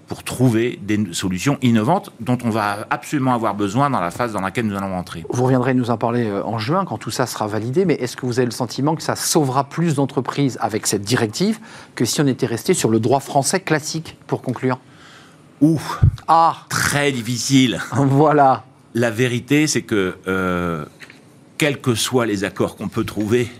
[0.08, 4.40] pour trouver des solutions innovantes dont on va absolument avoir besoin dans la phase dans
[4.40, 5.24] laquelle nous allons entrer.
[5.30, 8.16] Vous reviendrez nous en parler euh, en juin quand tout ça sera validé, mais est-ce
[8.16, 11.58] que vous avez le sentiment que ça sauvera plus d'entreprises avec cette directive
[11.94, 14.78] que si on était resté sur le droit français classique pour conclure?
[15.60, 15.80] Ouh
[16.28, 16.56] Ah!
[16.68, 17.80] Très difficile.
[17.92, 18.64] Voilà.
[18.94, 20.84] La vérité, c'est que euh,
[21.58, 23.50] quels que soient les accords qu'on peut trouver,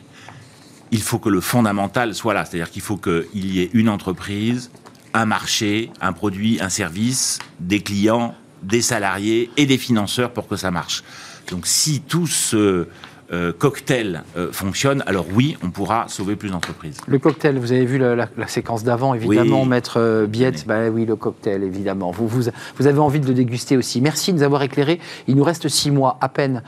[0.93, 2.45] il faut que le fondamental soit là.
[2.45, 4.71] C'est-à-dire qu'il faut qu'il y ait une entreprise,
[5.16, 10.57] un marché, un produit, un service, des clients, des salariés et des financeurs pour que
[10.57, 11.02] ça marche.
[11.50, 12.88] Donc si tout ce
[13.33, 16.99] euh, cocktail euh, fonctionne, alors oui, on pourra sauver plus d'entreprises.
[17.09, 21.17] Le cocktail, vous avez vu la, séquence d'avant, évidemment, Maître euh, Biette, bah oui, le
[21.17, 22.12] cocktail, évidemment.
[22.12, 22.43] Vous, vous,
[22.79, 24.01] vous, avez envie de le déguster aussi.
[24.01, 25.01] Merci de nous avoir éclairé.
[25.27, 26.62] Il nous reste six mois à peine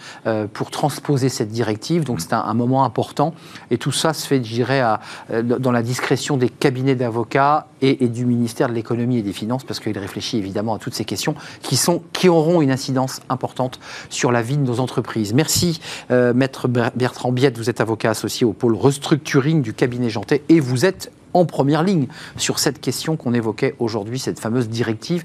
[0.53, 3.35] pour transposer cette directive, donc c'est un, moment important.
[3.71, 5.01] Et tout ça se fait, je dirais, à,
[5.43, 9.63] dans la discrétion des cabinets d'avocats et, et, du ministère de l'économie et des finances,
[9.63, 13.79] parce qu'il réfléchit évidemment à toutes ces questions qui, sont, qui auront une incidence importante
[14.11, 15.33] sur la vie de nos entreprises.
[15.33, 20.41] Merci, Maître Maître Bertrand Biette, vous êtes avocat associé au pôle restructuring du cabinet Jantet
[20.49, 22.07] et vous êtes en première ligne
[22.39, 25.25] sur cette question qu'on évoquait aujourd'hui, cette fameuse directive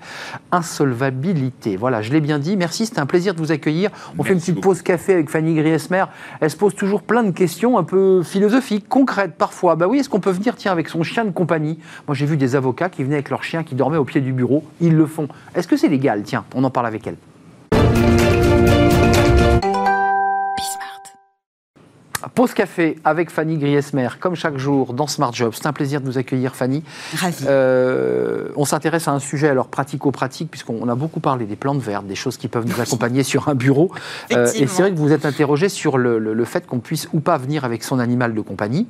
[0.52, 1.78] insolvabilité.
[1.78, 2.58] Voilà, je l'ai bien dit.
[2.58, 3.90] Merci, c'était un plaisir de vous accueillir.
[4.18, 6.04] On fait une petite pause café avec Fanny Griesmer.
[6.42, 9.78] Elle se pose toujours plein de questions un peu philosophiques, concrètes parfois.
[9.78, 11.80] Bah oui, est-ce qu'on peut venir, tiens, avec son chien de compagnie?
[12.06, 14.34] Moi, j'ai vu des avocats qui venaient avec leur chien qui dormait au pied du
[14.34, 14.66] bureau.
[14.82, 15.30] Ils le font.
[15.56, 16.24] Est-ce que c'est légal?
[16.24, 17.16] Tiens, on en parle avec elle.
[22.30, 25.52] Pause café avec Fanny Griesmer, comme chaque jour dans Smart Job.
[25.54, 26.84] C'est un plaisir de vous accueillir, Fanny.
[27.16, 27.46] Ravi.
[27.48, 32.06] Euh, on s'intéresse à un sujet alors pratico-pratique, puisqu'on a beaucoup parlé des plantes vertes,
[32.08, 33.92] des choses qui peuvent nous accompagner sur un bureau.
[34.32, 37.38] Euh, et c'est vrai que vous êtes interrogé sur le, fait qu'on puisse ou pas
[37.38, 38.88] venir avec son animal de compagnie.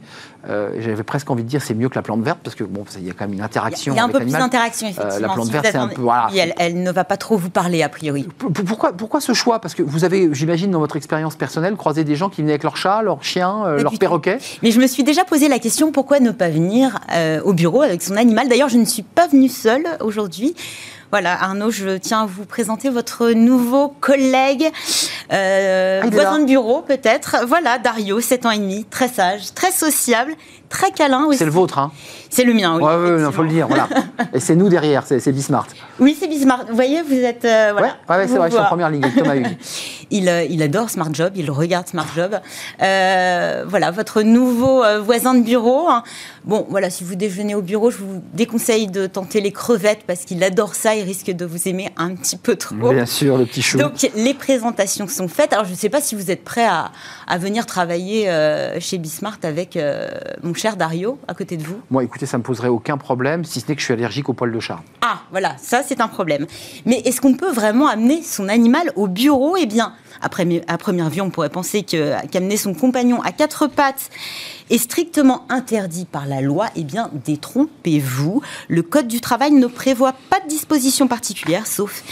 [0.49, 2.84] Euh, j'avais presque envie de dire c'est mieux que la plante verte, parce que bon,
[2.97, 3.93] il y a quand même une interaction.
[3.93, 5.27] Il y a un peu plus d'interaction, effectivement.
[5.27, 6.01] la plante verte, c'est un peu.
[6.01, 6.29] Voilà.
[6.36, 8.27] elle, elle, ne va pas trop vous parler, a priori.
[8.38, 9.60] Pourquoi, pourquoi ce choix?
[9.60, 12.63] Parce que vous avez, j'imagine, dans votre expérience personnelle, croisé des gens qui venaient avec
[12.63, 15.91] leur chat, leur chien, euh, leur perroquet Mais je me suis déjà posé la question
[15.91, 18.49] pourquoi ne pas venir euh, au bureau avec son animal?
[18.49, 20.56] D'ailleurs, je ne suis pas venue seule aujourd'hui.
[21.13, 24.67] Voilà, Arnaud, je tiens à vous présenter votre nouveau collègue,
[25.32, 27.45] euh, voisin de bureau peut-être.
[27.45, 30.34] Voilà, Dario, 7 ans et demi, très sage, très sociable,
[30.73, 31.38] très câlin aussi.
[31.38, 31.91] C'est le vôtre, hein
[32.31, 32.83] C'est le mien, oui.
[32.83, 33.88] Oui, il faut le dire, voilà.
[34.33, 35.67] et c'est nous derrière, c'est Bismart.
[35.99, 36.65] Oui, c'est Bismart.
[36.67, 37.45] Vous voyez, vous êtes.
[37.45, 39.36] Euh, voilà, ouais, c'est vrai, je suis en première ligne Thomas
[40.12, 42.39] il, euh, il, adore Smart Job, il regarde Smart Job.
[42.81, 45.88] Euh, voilà, votre nouveau voisin de bureau.
[45.89, 46.03] Hein.
[46.43, 50.25] Bon, voilà, si vous déjeunez au bureau, je vous déconseille de tenter les crevettes parce
[50.25, 52.93] qu'il adore ça, il risque de vous aimer un petit peu trop.
[52.93, 53.77] Bien sûr, le petit chou.
[53.77, 55.53] Donc, les présentations sont faites.
[55.53, 56.91] Alors, je ne sais pas si vous êtes prêt à,
[57.27, 58.27] à venir travailler
[58.79, 59.77] chez Bismart avec
[60.41, 61.82] mon cher Dario à côté de vous?
[61.89, 64.34] Moi, écoutez, ça me poserait aucun problème, si ce n'est que je suis allergique aux
[64.34, 64.80] poils de chat.
[65.02, 66.47] Ah, voilà, ça c'est un problème.
[66.86, 69.58] Mais est-ce qu'on peut vraiment amener son animal au bureau?
[69.58, 74.10] Eh bien, après, à première vue, on pourrait penser qu'amener son compagnon à quatre pattes
[74.69, 78.41] est strictement interdit par la loi, eh bien, détrompez-vous.
[78.69, 82.06] Le Code du travail ne prévoit pas de disposition particulière, sauf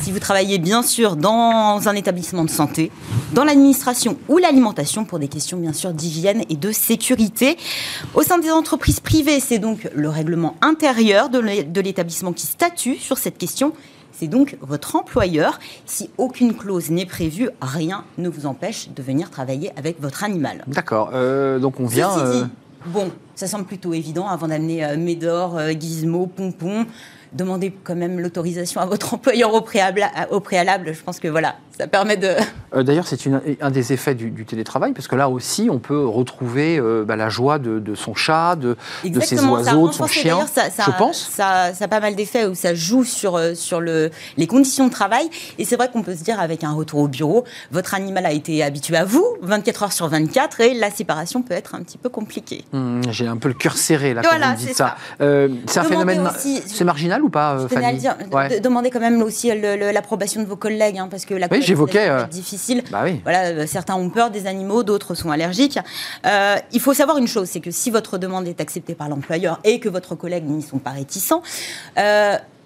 [0.00, 2.90] si vous travaillez bien sûr dans un établissement de santé,
[3.32, 7.56] dans l'administration ou l'alimentation pour des questions bien sûr d'hygiène et de sécurité.
[8.14, 13.18] Au sein des entreprises privées, c'est donc le règlement intérieur de l'établissement qui statue sur
[13.18, 13.72] cette question.
[14.16, 15.58] C'est donc votre employeur.
[15.86, 20.64] Si aucune clause n'est prévue, rien ne vous empêche de venir travailler avec votre animal.
[20.68, 21.10] D'accord.
[21.12, 22.16] Euh, donc on vient.
[22.18, 22.44] Euh,
[22.86, 26.86] bon, ça semble plutôt évident avant d'amener euh, Médor, Gizmo, Pompon
[27.34, 30.92] demandez quand même l'autorisation à votre employeur au préalable.
[30.94, 32.34] Je pense que voilà, ça permet de.
[32.74, 33.18] Euh, d'ailleurs, c'est
[33.60, 37.28] un des effets du, télétravail, parce que là aussi, on peut retrouver euh, bah, la
[37.28, 40.46] joie de, son chat, de, de ses oiseaux, de son chien.
[40.46, 41.28] Ça, je pense.
[41.30, 44.86] Ça, ça, a pas mal d'effets où ça joue sur, euh, sur le, les conditions
[44.86, 45.28] de travail.
[45.58, 48.32] Et c'est vrai qu'on peut se dire, avec un retour au bureau, votre animal a
[48.32, 51.98] été habitué à vous, 24 heures sur 24, et la séparation peut être un petit
[51.98, 52.64] peu compliquée.
[52.72, 54.96] Mmh, j'ai un peu le cœur serré là quand vous dites ça.
[55.18, 56.28] c'est un phénomène.
[56.66, 57.98] C'est marginal ou pas, Fanny?
[57.98, 58.16] dire,
[58.62, 62.08] Demandez quand même aussi l'approbation de vos collègues, hein, parce que la j'évoquais.
[62.08, 62.82] Euh, difficile.
[62.90, 65.78] Bah voilà, euh, certains ont peur des animaux, d'autres sont allergiques.
[66.26, 69.60] Euh, il faut savoir une chose, c'est que si votre demande est acceptée par l'employeur
[69.64, 71.42] et que votre collègue n'y sont pas réticents,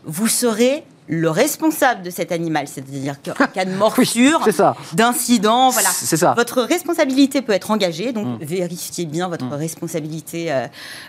[0.05, 4.47] vous serez le responsable de cet animal, c'est-à-dire qu'en cas de morsure,
[4.93, 6.35] d'incident, voilà, ça.
[6.37, 8.13] votre responsabilité peut être engagée.
[8.13, 8.45] Donc mm.
[8.45, 9.55] vérifiez bien votre mm.
[9.55, 10.67] responsabilité euh,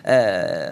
[0.08, 0.72] euh,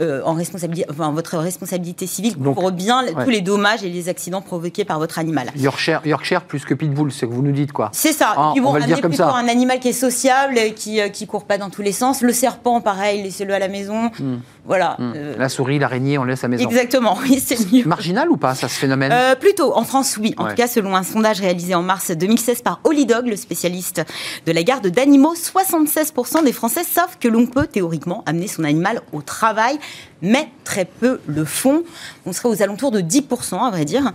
[0.00, 4.42] euh, en responsabilité, enfin, votre responsabilité civile pour bien tous les dommages et les accidents
[4.42, 5.50] provoqués par votre animal.
[5.56, 8.34] Yorkshire, Yorkshire plus que pitbull, c'est que vous nous dites quoi C'est ça.
[8.36, 9.32] Ah, Ils vont on va le dire comme ça.
[9.34, 12.22] un animal qui est sociable, qui qui court pas dans tous les sens.
[12.22, 14.10] Le serpent, pareil, laissez-le à la maison.
[14.18, 14.36] Mm.
[14.64, 14.96] Voilà.
[15.38, 16.68] La souris, l'araignée, on laisse à la maison.
[16.68, 17.18] Exactement.
[17.22, 17.84] Oui, c'est mieux.
[17.84, 19.12] Marginal ou pas ça, ce phénomène?
[19.12, 20.34] Euh, Plutôt, en France, oui.
[20.36, 24.02] En tout cas, selon un sondage réalisé en mars 2016 par Holidog, le spécialiste
[24.46, 29.00] de la garde d'animaux, 76% des Français savent que l'on peut théoriquement amener son animal
[29.12, 29.78] au travail
[30.22, 31.82] mais très peu le font.
[32.24, 34.12] On serait aux alentours de 10%, à vrai dire.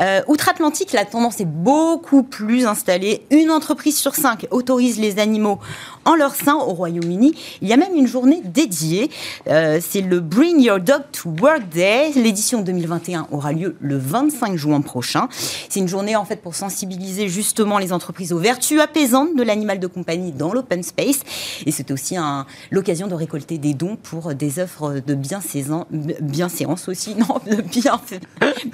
[0.00, 3.24] Euh, Outre-Atlantique, la tendance est beaucoup plus installée.
[3.30, 5.60] Une entreprise sur cinq autorise les animaux
[6.04, 7.34] en leur sein au Royaume-Uni.
[7.62, 9.10] Il y a même une journée dédiée.
[9.48, 12.10] Euh, c'est le Bring Your Dog to Work Day.
[12.16, 15.28] L'édition 2021 aura lieu le 25 juin prochain.
[15.68, 19.78] C'est une journée en fait pour sensibiliser justement les entreprises aux vertus apaisantes de l'animal
[19.78, 21.20] de compagnie dans l'open space.
[21.64, 22.16] Et c'est aussi
[22.70, 25.40] l'occasion de récolter des dons pour des œuvres de bien
[26.20, 27.98] bienséance aussi, non, bien,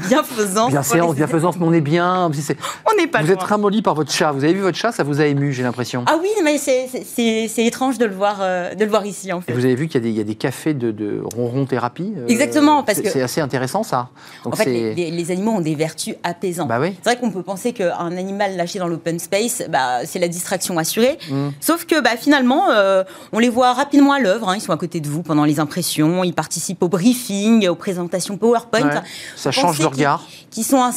[0.09, 0.71] bienfaisance.
[0.71, 2.31] Bienséance, bienfaisance, mais on est bien.
[2.31, 4.33] on n'est pas Vous êtes ramolli par votre chat.
[4.33, 6.05] Vous avez vu votre chat, ça vous a ému, j'ai l'impression.
[6.07, 9.53] Ah oui, mais c'est étrange de le voir, euh, de le voir ici en fait.
[9.53, 12.15] Et vous avez vu qu'il y, y, a des cafés de, de ronron thérapie.
[12.17, 14.09] Euh, Exactement, parce que c'est assez intéressant ça.
[14.45, 16.69] Donc en fait, les, animaux ont des vertus apaisantes.
[16.69, 16.95] Bah oui.
[17.03, 20.79] C'est vrai qu'on peut penser qu'un animal lâché dans l'open space, bah, c'est la distraction
[20.79, 21.19] assurée.
[21.31, 21.49] Mmh.
[21.61, 24.49] Sauf que bah, finalement, euh, on les voit rapidement à l'œuvre.
[24.49, 24.57] Hein.
[24.57, 27.75] Ils sont à côté de vous pendant les impressions, ils participent participent au briefing, aux
[27.75, 29.03] présentations PowerPoint.
[29.35, 30.27] ça change de regard.
[30.51, 30.91] Qu'ils sont,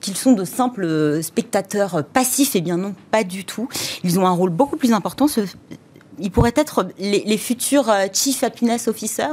[0.00, 3.68] qu'ils sont de simples spectateurs passifs, et eh bien non, pas du tout.
[4.04, 5.26] Ils ont un rôle beaucoup plus important.
[6.18, 9.28] Ils pourraient être les, futurs euh, Chief Happiness Officer,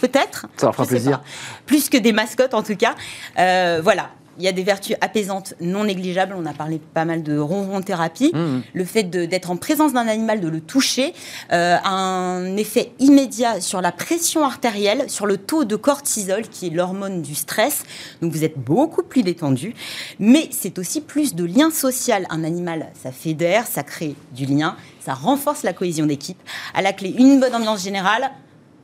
[0.00, 0.46] peut-être.
[0.56, 1.20] Ça leur fera plaisir.
[1.66, 2.94] Plus que des mascottes, en tout cas.
[3.38, 6.34] Euh, voilà il y a des vertus apaisantes non négligeables.
[6.36, 8.32] On a parlé pas mal de ronron thérapie.
[8.34, 8.60] Mmh.
[8.72, 11.12] Le fait d'être en présence d'un animal, de le toucher,
[11.52, 16.68] euh, a un effet immédiat sur la pression artérielle, sur le taux de cortisol, qui
[16.68, 17.84] est l'hormone du stress.
[18.22, 19.74] Donc vous êtes beaucoup plus détendu.
[20.18, 22.26] Mais c'est aussi plus de lien social.
[22.30, 26.40] Un animal, ça fédère, ça crée du lien, ça renforce la cohésion d'équipe.
[26.72, 28.30] À la clé, une bonne ambiance générale,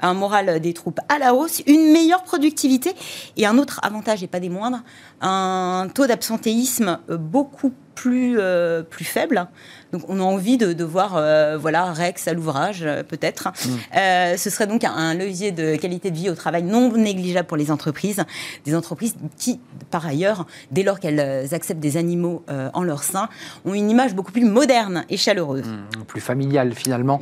[0.01, 2.95] un moral des troupes à la hausse, une meilleure productivité
[3.37, 4.83] et un autre avantage et pas des moindres,
[5.21, 9.49] un taux d'absentéisme beaucoup plus, euh, plus faible.
[9.97, 13.49] Donc on a envie de, voir euh, voilà, Rex à l'ouvrage, euh, peut-être.
[13.49, 14.37] Mm.
[14.37, 17.71] ce serait donc un, levier de qualité de vie au travail non négligeable pour les
[17.71, 18.23] entreprises.
[18.67, 19.59] Des entreprises qui,
[19.91, 22.43] par ailleurs, dès lors qu'elles acceptent des animaux
[22.75, 23.29] en leur sein,
[23.65, 25.65] ont une image beaucoup plus moderne et chaleureuse.
[25.65, 26.05] Mm.
[26.07, 27.19] plus familiale, finalement.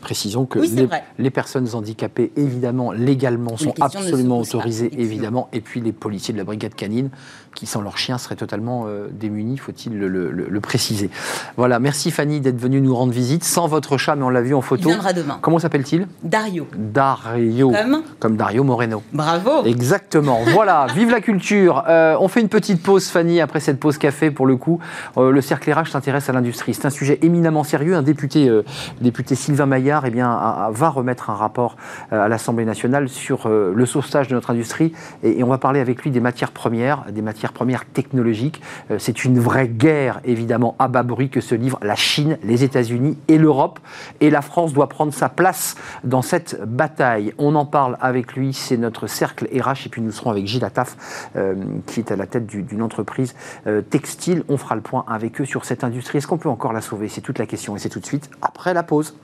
[0.00, 5.48] précisons que les, les, personnes handicapées, évidemment, légalement, sont absolument autorisées, évidemment.
[5.52, 7.10] Et puis les policiers de la brigade canine
[7.54, 11.10] qui, sans leur chien, seraient totalement euh, démunis, faut-il le, préciser.
[11.56, 14.54] Voilà, merci Fanny d'être venue nous rendre visite, sans votre chat, mais on l'a vu
[14.54, 14.82] en photo.
[14.84, 15.38] Il viendra demain.
[15.40, 16.06] Comment s'appelle-t-il?
[16.22, 16.66] Dario.
[16.76, 17.70] Dario.
[17.70, 19.02] Comme Comme Dario Moreno.
[19.12, 19.64] Bravo.
[19.64, 20.40] Exactement.
[20.52, 21.84] voilà, vive la culture.
[21.88, 24.80] Euh, on fait une petite pause, Fanny, après cette pause café, pour le coup.
[25.16, 26.74] Euh, le cercle RH s'intéresse à l'industrie.
[26.74, 27.94] C'est un sujet éminemment sérieux.
[27.94, 28.50] Un député,
[29.00, 31.76] député Sylvain Maillard, eh bien, va remettre un rapport
[32.10, 34.92] à l'Assemblée nationale sur le sauvetage de notre industrie.
[35.22, 38.60] Et, et on va parler avec lui des matières premières, des matières premières technologiques.
[38.90, 42.64] Euh, c'est une vraie guerre, évidemment, à bas bruit que se livrent la Chine, les
[42.64, 43.78] États-Unis et l'Europe.
[44.20, 47.32] Et la France doit prendre sa place dans cette bataille.
[47.38, 49.86] On en parle avec lui, c'est notre cercle RH.
[49.86, 51.54] Et puis nous serons avec Gilles Attaf, euh,
[51.86, 53.34] qui est à la tête d'une entreprise
[53.66, 54.44] euh, textile.
[54.48, 56.18] On fera le point avec eux sur cette industrie.
[56.18, 57.08] Est-ce qu'on peut encore la sauver?
[57.08, 57.76] C'est toute la question.
[57.76, 59.14] Et c'est tout de suite après la pause.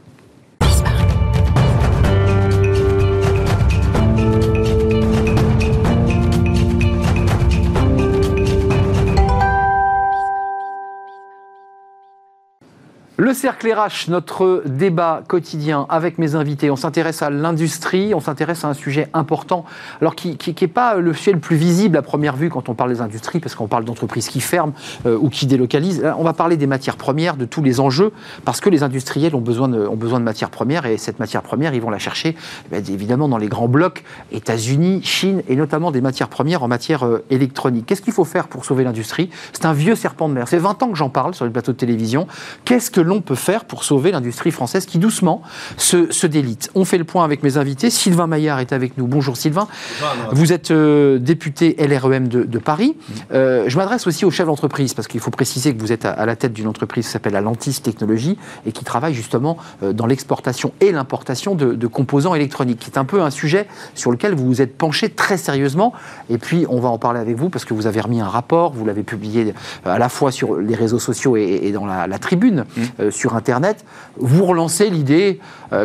[13.17, 16.73] Le cercle RH, notre débat quotidien avec mes invités.
[16.73, 19.65] On s'intéresse à l'industrie, on s'intéresse à un sujet important,
[20.01, 22.91] alors qui n'est pas le sujet le plus visible à première vue quand on parle
[22.91, 24.73] des industries, parce qu'on parle d'entreprises qui ferment
[25.07, 26.03] euh, ou qui délocalisent.
[26.19, 28.11] on va parler des matières premières, de tous les enjeux,
[28.45, 31.43] parce que les industriels ont besoin de, ont besoin de matières premières, et cette matière
[31.43, 32.35] première, ils vont la chercher
[32.73, 37.07] eh évidemment dans les grands blocs, États-Unis, Chine, et notamment des matières premières en matière
[37.07, 37.87] euh, électronique.
[37.87, 39.31] Qu'est-ce qu'il faut faire pour sauver l'industrie?
[39.53, 40.49] C'est un vieux serpent de mer.
[40.49, 42.27] C'est 20 ans que j'en parle sur les plateaux de télévision.
[42.65, 45.43] Qu'est-ce que l'on peut faire pour sauver l'industrie française qui doucement
[45.77, 47.91] se, délite On fait le point avec mes invités.
[47.91, 49.07] Sylvain Maillard est avec nous.
[49.07, 49.69] Bonjour Sylvain.
[50.33, 52.97] Vous êtes euh, député LREM de, Paris.
[53.33, 56.25] Euh, je m'adresse aussi aux chefs d'entreprise parce qu'il faut préciser que vous êtes à,
[56.25, 60.73] la tête d'une entreprise qui s'appelle Alantis Technologies et qui travaille justement euh, dans l'exportation
[60.81, 64.47] et l'importation de, de, composants électroniques, qui est un peu un sujet sur lequel vous
[64.47, 65.93] vous êtes penché très sérieusement.
[66.31, 68.73] Et puis on va en parler avec vous parce que vous avez remis un rapport,
[68.73, 72.83] vous l'avez publié à la fois sur les réseaux sociaux et, dans la, tribune mmh.
[73.11, 73.85] Sur Internet.
[74.17, 75.41] Vous relancez l'idée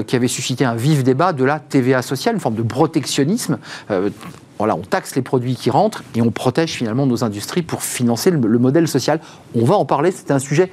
[0.07, 3.57] qui avait suscité un vif débat de la TVA sociale, une forme de protectionnisme
[4.59, 8.29] voilà, on taxe les produits qui rentrent et on protège finalement nos industries pour financer
[8.29, 9.21] le, le modèle social.
[9.55, 10.69] On va en parler, c'est un sujet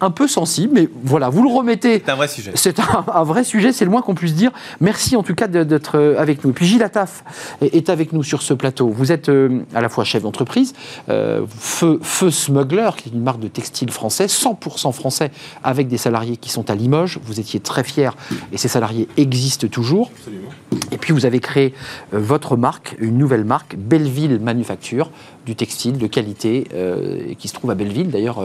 [0.00, 2.02] un peu sensible, mais voilà, vous le remettez.
[2.04, 2.52] C'est un vrai sujet.
[2.54, 4.50] C'est un, vrai sujet, c'est le moins qu'on puisse dire.
[4.80, 6.50] Merci en tout cas d'être euh, avec nous.
[6.50, 7.24] Et puis Gilles Attaf
[7.60, 8.88] est, avec nous sur ce plateau.
[8.88, 10.72] Vous êtes euh, à la fois chef d'entreprise,
[11.08, 15.30] euh, Feu, Feu Smuggler, qui est une marque de textile français, 100% français,
[15.62, 17.18] avec des salariés qui sont à Limoges.
[17.22, 18.16] Vous étiez très fier
[18.52, 20.10] et ces salariés existent toujours.
[20.16, 20.48] Absolument.
[20.92, 21.74] Et puis vous avez créé
[22.12, 25.10] votre marque, une nouvelle marque, Belleville Manufacture,
[25.46, 26.66] du textile de qualité,
[27.38, 28.42] qui se trouve à Belleville d'ailleurs.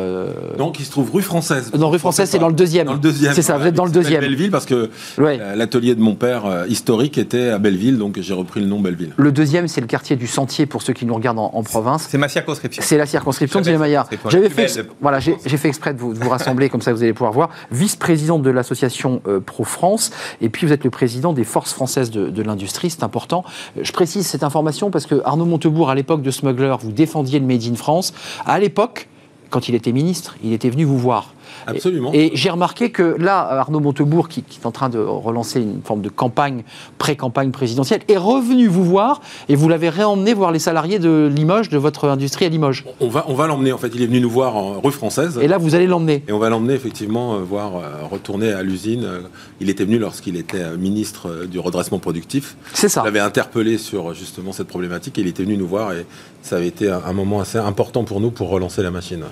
[0.57, 2.99] Donc, il se trouve rue française non, rue française, c'est dans le deuxième.
[3.33, 4.21] C'est ça, vous êtes dans le deuxième.
[4.21, 8.59] Belleville parce que l'atelier de mon père euh, historique était à Belleville, donc j'ai repris
[8.59, 9.13] le nom Belleville.
[9.17, 12.07] Le deuxième, c'est le quartier du Sentier pour ceux qui nous regardent en, province.
[12.09, 12.83] C'est ma circonscription.
[12.85, 14.07] C'est la circonscription de Maillard.
[14.29, 17.49] J'avais fait, voilà, j'ai fait exprès de vous, rassembler comme ça, vous allez pouvoir voir.
[17.71, 22.11] Vice-président de l'association euh, Pro France, et puis vous êtes le président des forces françaises
[22.11, 23.43] de, de l'industrie, c'est important.
[23.79, 27.45] Je précise cette information parce que Arnaud Montebourg, à l'époque de Smuggler, vous défendiez le
[27.45, 28.13] Made in France.
[28.45, 29.07] À l'époque,
[29.49, 31.33] quand il était ministre, il était venu vous voir.
[31.67, 32.11] Absolument.
[32.13, 36.01] Et, j'ai remarqué que là, Arnaud Montebourg, qui, est en train de relancer une forme
[36.01, 36.63] de campagne,
[36.97, 41.69] pré-campagne présidentielle, est revenu vous voir et vous l'avez réemmené voir les salariés de Limoges,
[41.69, 42.85] de votre industrie à Limoges.
[42.99, 43.91] On va, on va l'emmener, en fait.
[43.95, 45.39] Il est venu nous voir en rue française.
[45.41, 46.23] Et là, vous allez l'emmener.
[46.27, 49.03] Et on va l'emmener, effectivement, euh, voir euh, retourner à l'usine.
[49.05, 49.21] Euh,
[49.59, 52.55] il était venu lorsqu'il était ministre du redressement productif.
[52.73, 53.01] C'est ça.
[53.05, 56.05] Il avait interpellé sur justement cette problématique et il était venu nous voir et
[56.41, 59.23] ça avait été un moment assez important pour nous pour relancer la machine.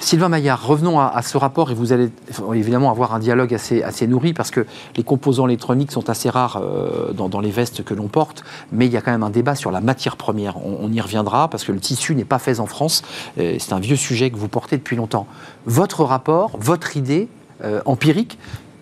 [0.00, 2.08] Sylvain Maillard, revenons à, ce rapport et vous allez
[2.54, 4.64] évidemment avoir un dialogue assez, assez nourri parce que
[4.96, 8.92] les composants électroniques sont assez rares euh, dans, les vestes que l'on porte, mais il
[8.92, 10.56] y a quand même un débat sur la matière première.
[10.64, 13.02] On, y reviendra parce que le tissu n'est pas fait en France.
[13.38, 15.26] Euh, c'est un vieux sujet que vous portez depuis longtemps.
[15.66, 17.28] Votre rapport, votre idée
[17.62, 18.38] euh, empirique,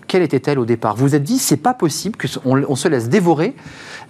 [0.06, 0.94] quelle était-elle au départ?
[0.94, 3.54] Vous vous êtes dit, c'est pas possible qu'on on se laisse dévorer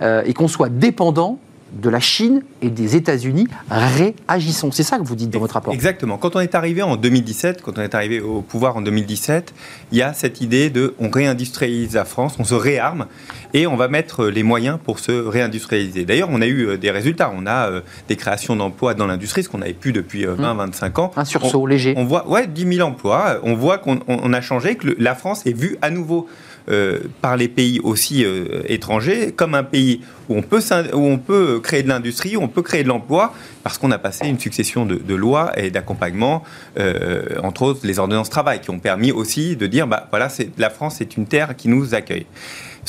[0.01, 1.41] et qu'on soit dépendant
[1.73, 4.71] de la Chine et des États-Unis, réagissons.
[4.73, 5.75] C'est ça que vous dites dans votre rapport.
[5.75, 6.19] Exactement.
[6.19, 9.55] Quand on est arrivé en 2017, quand on est arrivé au pouvoir en 2017,
[9.93, 13.07] il y a cette idée de on réindustrialise la France, on se réarme
[13.55, 16.05] et on va mettre les moyens pour se réindustrialiser.
[16.05, 17.33] D'ailleurs, on a eu euh, des résultats.
[17.35, 21.03] On a euh, des créations d'emplois dans l'industrie, ce qu'on n'avait plus depuis 20-25 euh,
[21.03, 21.13] ans.
[21.17, 21.95] Un sursaut léger.
[21.97, 23.41] On voit, ouais, 10 000 emplois.
[23.43, 23.99] On voit qu'on
[24.33, 26.29] a changé, que la France est vue à nouveau
[26.71, 30.61] euh, par les pays aussi euh, étrangers comme un pays où on peut,
[30.93, 33.97] où on peut créer de l'industrie, où on peut créer de l'emploi, parce qu'on a
[33.97, 36.43] passé une succession de, lois et d'accompagnement,
[36.79, 40.29] euh, entre autres les ordonnances travail, qui ont permis aussi de dire, bah, voilà,
[40.59, 42.27] la France est une terre qui nous accueille.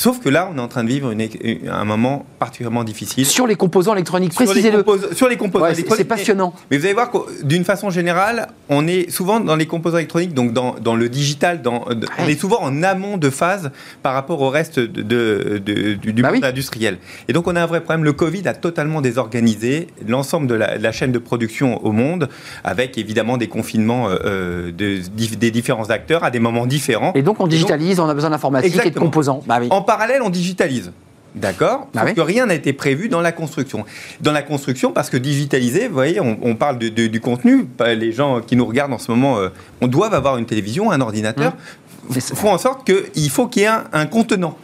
[0.00, 3.26] Sauf que là, on est en train de vivre un moment particulièrement difficile.
[3.26, 4.82] Sur les composants électroniques, précisez-le.
[5.12, 5.94] Sur les composants électroniques.
[5.98, 6.54] C'est passionnant.
[6.70, 10.32] Mais, vous allez voir que d'une façon générale, on est souvent dans les composants électroniques,
[10.32, 11.84] donc dans, le digital, dans,
[12.18, 16.46] on est souvent en amont de phase par rapport au reste de, du, bah monde
[16.46, 16.96] industriel.
[17.28, 18.02] Et donc on a un vrai problème.
[18.02, 22.30] Le Covid a totalement désorganisé l'ensemble de, la, chaîne de production au monde,
[22.64, 25.00] avec évidemment des confinements euh, de,
[25.36, 27.12] des différents acteurs à des moments différents.
[27.14, 29.42] Et donc on digitalise, on a besoin d'informatique et de composants.
[29.46, 30.92] Bah oui parallèle, on digitalise.
[31.34, 33.84] D'accord Parce ah que rien n'a été prévu dans la construction.
[34.20, 37.66] Dans la construction, parce que digitaliser, vous voyez, on, parle de, du contenu.
[37.84, 39.48] Les gens qui nous regardent en ce moment, euh,
[39.80, 41.54] on doit avoir une télévision, un ordinateur.
[42.08, 42.20] Mmh.
[42.20, 44.56] faut en sorte qu'il faut qu'il y ait un, contenant.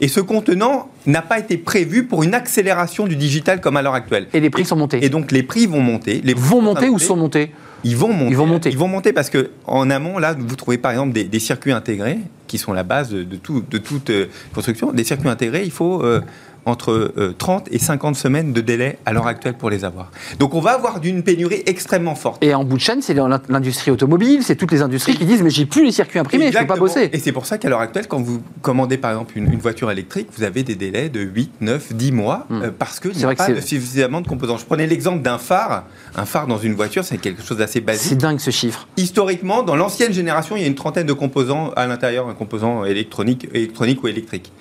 [0.00, 3.94] Et ce contenant n'a pas été prévu pour une accélération du digital comme à l'heure
[3.94, 4.26] actuelle.
[4.32, 5.04] Et les prix sont montés.
[5.04, 6.20] Et donc les prix vont monter.
[6.22, 7.50] Les vont monter ou sont montés
[7.86, 8.30] ils vont monter.
[8.30, 8.70] Ils vont monter.
[8.70, 12.18] Ils vont monter parce que en amont, là, vous trouvez par exemple des, circuits intégrés
[12.48, 14.92] qui sont la base de, tout, de toute euh, construction.
[14.92, 16.20] Des circuits intégrés, il faut euh,
[16.66, 20.10] entre 30 euh, et 50 semaines de délai à l'heure actuelle pour les avoir.
[20.38, 22.42] Donc on va avoir d'une pénurie extrêmement forte.
[22.44, 25.50] Et en bout de chaîne, c'est l'industrie automobile, c'est toutes les industries qui disent mais
[25.50, 27.08] j'ai plus les circuits imprimés, je ne peux pas bosser.
[27.12, 30.28] Et c'est pour ça qu'à l'heure actuelle, quand vous commandez par exemple une, voiture électrique,
[30.36, 32.62] vous avez des délais de 8, 9, 10 mois hmm.
[32.62, 34.58] euh, parce qu'il n'y a pas suffisamment de composants.
[34.58, 35.84] Je prenais l'exemple d'un phare.
[36.14, 38.10] Un phare dans une voiture, c'est quelque chose d'assez basique.
[38.10, 38.86] C'est dingue ce chiffre.
[38.96, 42.84] Historiquement, dans l'ancienne génération, il y a une trentaine de composants à l'intérieur, un composant
[42.84, 44.52] électronique, électronique ou électrique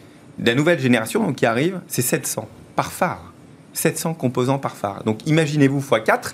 [0.43, 3.32] la nouvelle génération qui arrive, c'est 700 par phare.
[3.74, 5.04] 700 composants par phare.
[5.04, 6.34] Donc imaginez-vous x4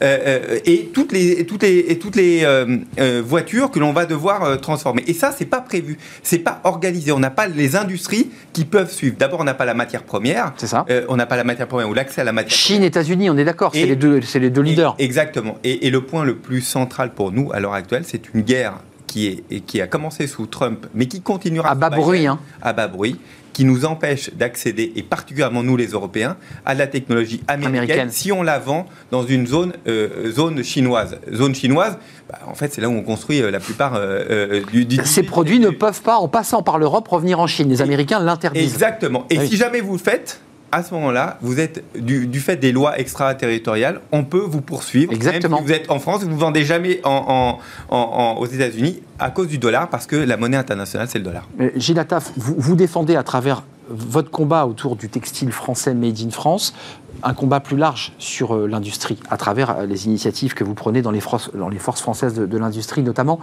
[0.00, 0.18] euh,
[0.54, 4.60] euh, et toutes les, toutes les, et toutes les euh, voitures que l'on va devoir
[4.60, 5.02] transformer.
[5.08, 7.10] Et ça, c'est pas prévu, c'est pas organisé.
[7.10, 9.16] On n'a pas les industries qui peuvent suivre.
[9.18, 10.52] D'abord, on n'a pas la matière première.
[10.56, 10.86] C'est ça.
[10.88, 13.36] Euh, on n'a pas la matière première ou l'accès à la matière Chine, États-Unis, on
[13.36, 14.94] est d'accord, c'est les deux, c'est les deux leaders.
[15.00, 15.58] et- exactement.
[15.64, 18.74] Et, et le point le plus central pour nous à l'heure actuelle, c'est une guerre
[19.08, 22.38] qui, est, et qui a commencé sous Trump, mais qui continuera À bas bruit, hein.
[22.62, 23.16] à bas bruit,
[23.52, 28.10] qui nous empêche d'accéder, et particulièrement nous les Européens, à la technologie américaine, Américaine.
[28.12, 31.18] si on la vend dans une zone, euh, zone chinoise.
[31.34, 31.98] Zone chinoise,
[32.30, 35.00] bah, en fait, c'est là où on construit euh, la plupart euh, euh, du, du-
[35.04, 37.68] Ces du- produits du- ne peuvent pas, en passant par l'Europe, revenir en Chine.
[37.68, 38.62] Les Américains l'interdisent.
[38.72, 39.26] Exactement.
[39.30, 39.48] Et Ah oui.
[39.48, 40.40] si jamais vous le faites,
[40.72, 45.12] à ce moment-là, vous êtes du, du fait des lois extraterritoriales, on peut vous poursuivre.
[45.12, 45.56] Exactement.
[45.58, 47.58] Même si vous êtes en France, vous ne vendez jamais en,
[47.90, 51.18] en- en- en- aux États-Unis à cause du dollar, parce que la monnaie internationale, c'est
[51.18, 51.48] le dollar.
[51.76, 56.30] Gilles Attaf, vous, vous défendez à travers votre combat autour du textile français made in
[56.30, 56.74] France
[57.22, 61.02] un combat plus large sur euh, l'industrie, à travers euh, les initiatives que vous prenez
[61.02, 63.40] dans les, forces- dans les forces françaises de, de l'industrie notamment.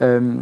[0.00, 0.36] Euh,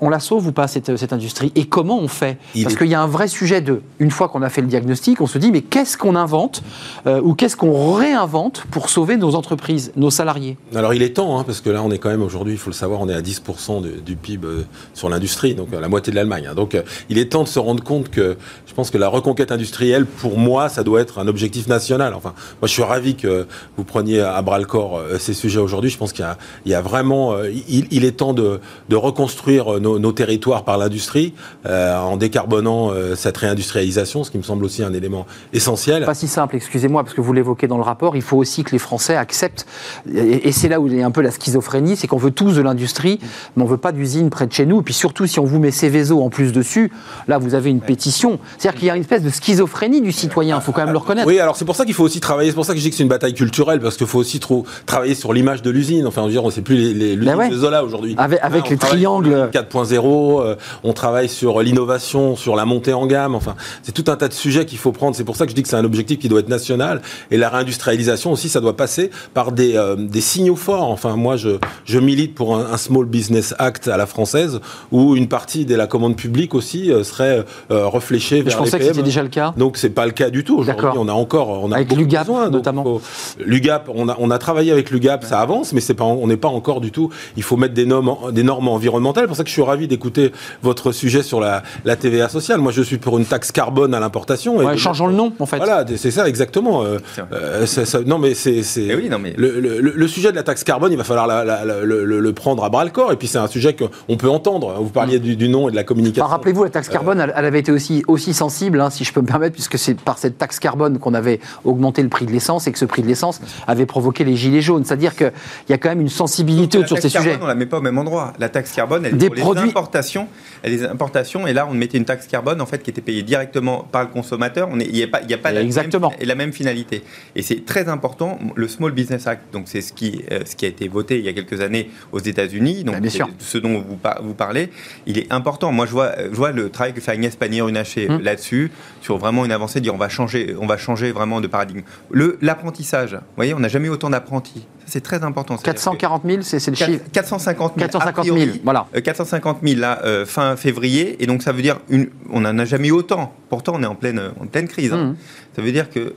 [0.00, 1.52] on la sauve ou pas, cette, cette industrie?
[1.54, 2.38] Et comment on fait?
[2.62, 5.20] Parce qu'il y a un vrai sujet de, une fois qu'on a fait le diagnostic,
[5.20, 6.62] on se dit, mais qu'est-ce qu'on invente
[7.06, 10.56] euh, ou qu'est-ce qu'on réinvente pour sauver nos entreprises, nos salariés?
[10.74, 12.70] Alors il est temps, hein, parce que là on est quand même aujourd'hui, il faut
[12.70, 15.88] le savoir, on est à 10% du, du PIB euh, sur l'industrie, donc euh, la
[15.88, 16.46] moitié de l'Allemagne.
[16.50, 16.54] hein.
[16.54, 16.76] Donc
[17.08, 18.36] il est temps de se rendre compte que
[18.66, 22.14] je pense que la reconquête industrielle, pour moi, ça doit être un objectif national.
[22.14, 23.46] Enfin, moi je suis ravi que
[23.76, 25.90] vous preniez à bras le corps ces sujets aujourd'hui.
[25.90, 26.24] Je pense qu'il
[26.66, 27.34] y y a vraiment,
[27.68, 31.34] il, il est temps de, de reconstruire euh, nos, nos territoires par l'industrie
[31.66, 36.04] euh, en décarbonant euh, cette réindustrialisation, ce qui me semble aussi un élément essentiel.
[36.04, 38.72] Pas si simple, excusez-moi, parce que vous l'évoquez dans le rapport, il faut aussi que
[38.72, 39.66] les Français acceptent,
[40.12, 42.30] et, et c'est là où il y a un peu la schizophrénie, c'est qu'on veut
[42.30, 43.18] tous de l'industrie,
[43.56, 45.44] mais on ne veut pas d'usine près de chez nous, et puis surtout si on
[45.44, 46.92] vous met Céveso en plus dessus,
[47.28, 48.38] là vous avez une pétition.
[48.58, 50.98] C'est-à-dire qu'il y a une espèce de schizophrénie du citoyen, il faut quand même le
[50.98, 51.26] reconnaître.
[51.26, 52.90] Oui, alors c'est pour ça qu'il faut aussi travailler, c'est pour ça que je dis
[52.90, 56.06] que c'est une bataille culturelle, parce qu'il faut aussi trop travailler sur l'image de l'usine,
[56.06, 57.48] enfin on ne sait plus les, les, ben ouais.
[57.48, 58.14] de Zola aujourd'hui.
[58.18, 59.48] Avec, avec les triangles.
[59.52, 64.10] 4 3.0, euh, on travaille sur l'innovation, sur la montée en gamme, enfin, c'est tout
[64.10, 65.16] un tas de sujets qu'il faut prendre.
[65.16, 67.00] C'est pour ça que je dis que c'est un objectif qui doit être national.
[67.30, 70.90] Et la réindustrialisation aussi, ça doit passer par des, euh, signaux forts.
[70.90, 74.60] Enfin, moi, je, milite pour un, Small Business Act à la française,
[74.90, 78.78] où une partie de la commande publique aussi euh, serait euh, vers Mais Je pensais
[78.78, 79.54] que c'était déjà le cas.
[79.56, 80.58] Donc, c'est pas le cas du tout.
[80.58, 81.62] Aujourd'hui, on a encore...
[81.62, 83.00] On a avec l'UGAP, notamment.
[83.38, 87.10] L'UGAP, on a, travaillé avec l'UGAP, ça avance, mais on n'est pas encore du tout...
[87.36, 89.24] Il faut mettre des normes, des normes environnementales.
[89.24, 92.60] C'est pour ça que je suis ravi d'écouter votre sujet sur la, la TVA sociale.
[92.60, 94.60] Moi, je suis pour une taxe carbone à l'importation.
[94.60, 95.56] et Ouais, de- changeons le nom, en fait.
[95.56, 96.82] Voilà, c'est ça exactement.
[96.84, 97.24] Euh, vrai.
[97.32, 100.36] euh, ça- ça- non, mais c'est, Eh oui, non, mais- le, le- le- sujet de
[100.36, 102.84] la taxe carbone, il va falloir la- la- la- le, le- le prendre à bras
[102.84, 103.12] le corps.
[103.12, 104.74] Et puis c'est un sujet qu'on peut entendre.
[104.80, 106.24] Vous parliez du, du nom et de la communication.
[106.24, 109.12] Enfin, Rappelez-vous, la taxe carbone, elle, elle avait été aussi, aussi sensible, hein, si je
[109.12, 112.32] peux me permettre, puisque c'est par cette taxe carbone qu'on avait augmenté le prix de
[112.32, 114.84] l'essence et que ce prix de l'essence avait provoqué les gilets jaunes.
[114.84, 115.30] C'est-à-dire qu'il
[115.68, 117.44] y a quand même une sensibilité La autour de taxe ces carbone, sujets.
[117.44, 118.32] On la met pas au même endroit.
[118.38, 120.28] La taxe carbone, elle est Des pour les produits- importations.
[120.64, 123.86] Les importations, et là, on mettait une taxe carbone en fait qui était payée directement
[123.90, 124.68] par le consommateur.
[124.70, 126.10] On est- Il n'y a pas, il y a pas la, Exactement.
[126.10, 127.02] Même, la même finalité.
[127.36, 128.38] Et c'est très important.
[128.56, 131.24] Le Small Business Act, donc c'est ce qui, euh, ce qui a été voté il
[131.24, 132.84] y a quelques années aux États-Unis.
[132.84, 133.28] Donc Bah, bien sûr.
[133.38, 134.70] ce dont vous, par- vous parlez,
[135.06, 135.72] il est important.
[135.72, 138.20] Moi, je vois, je vois le travail que fait Agnès Pannier-Runacher Hum.
[138.22, 141.82] là-dessus, sur vraiment une avancée, dire on va changer, on va changer vraiment de paradigme.
[142.10, 143.14] Le l'apprentissage.
[143.14, 144.66] Vous voyez, on n'a jamais eu autant d'apprentis.
[144.90, 145.56] C'est très important.
[145.56, 147.04] C'est-à-dire que- 440 000, c'est le chiffre.
[147.12, 147.88] 450 000.
[147.88, 148.86] 450 000, a priori, voilà.
[148.96, 152.58] euh, 450 000 là, euh, fin février, et donc ça veut dire une, on n'en
[152.58, 153.32] a jamais eu autant.
[153.48, 154.92] Pourtant, on est en pleine, en pleine crise.
[154.92, 154.96] hein.
[155.04, 155.16] Mhm.
[155.56, 156.14] Ça veut dire que euh,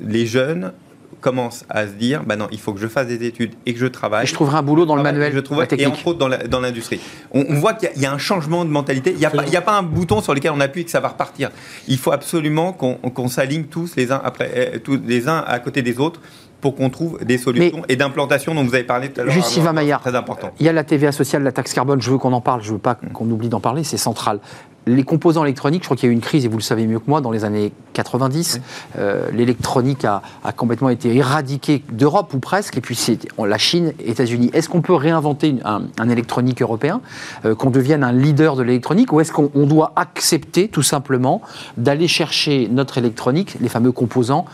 [0.00, 0.72] les jeunes
[1.20, 3.80] commencent à se dire, bah non, il faut que je fasse des études et que
[3.80, 4.24] je travaille.
[4.24, 6.06] Et je trouverai un boulot dans le Ah bah, manuel, je trouve, la et entre
[6.08, 7.00] autres dans l'industrie.
[7.32, 9.12] On, on voit qu'il y a- il y, a un changement de mentalité.
[9.12, 11.08] Il n'y a, a pas un bouton sur lequel on appuie et que ça va
[11.08, 11.50] repartir.
[11.88, 15.58] Il faut absolument qu'on qu'on s'aligne tous les uns après euh, tous les uns à
[15.60, 16.20] côté des autres
[16.64, 19.34] pour qu'on trouve des solutions et d'implantation dont vous avez parlé tout à l'heure.
[19.34, 20.00] Juste Sylvain Maillard.
[20.00, 20.50] Très important.
[20.58, 22.72] Il y a la TVA sociale, la taxe carbone, je veux qu'on en parle, je
[22.72, 24.38] veux pas qu'on oublie d'en parler, c'est central.
[24.86, 26.86] Les composants électroniques, je crois qu'il y a eu une crise, et vous le savez
[26.86, 28.60] mieux que moi, dans les années 90.
[28.98, 33.94] Euh, L'électronique a, a complètement été éradiquée d'Europe, ou presque, et puis c'est la Chine,
[34.04, 34.50] États-Unis.
[34.52, 37.00] Est-ce qu'on peut réinventer une- un, un électronique européen,
[37.46, 41.40] euh, qu'on devienne un leader de l'électronique, ou est-ce qu'on on doit accepter tout simplement
[41.78, 44.44] d'aller chercher notre électronique, les fameux composants,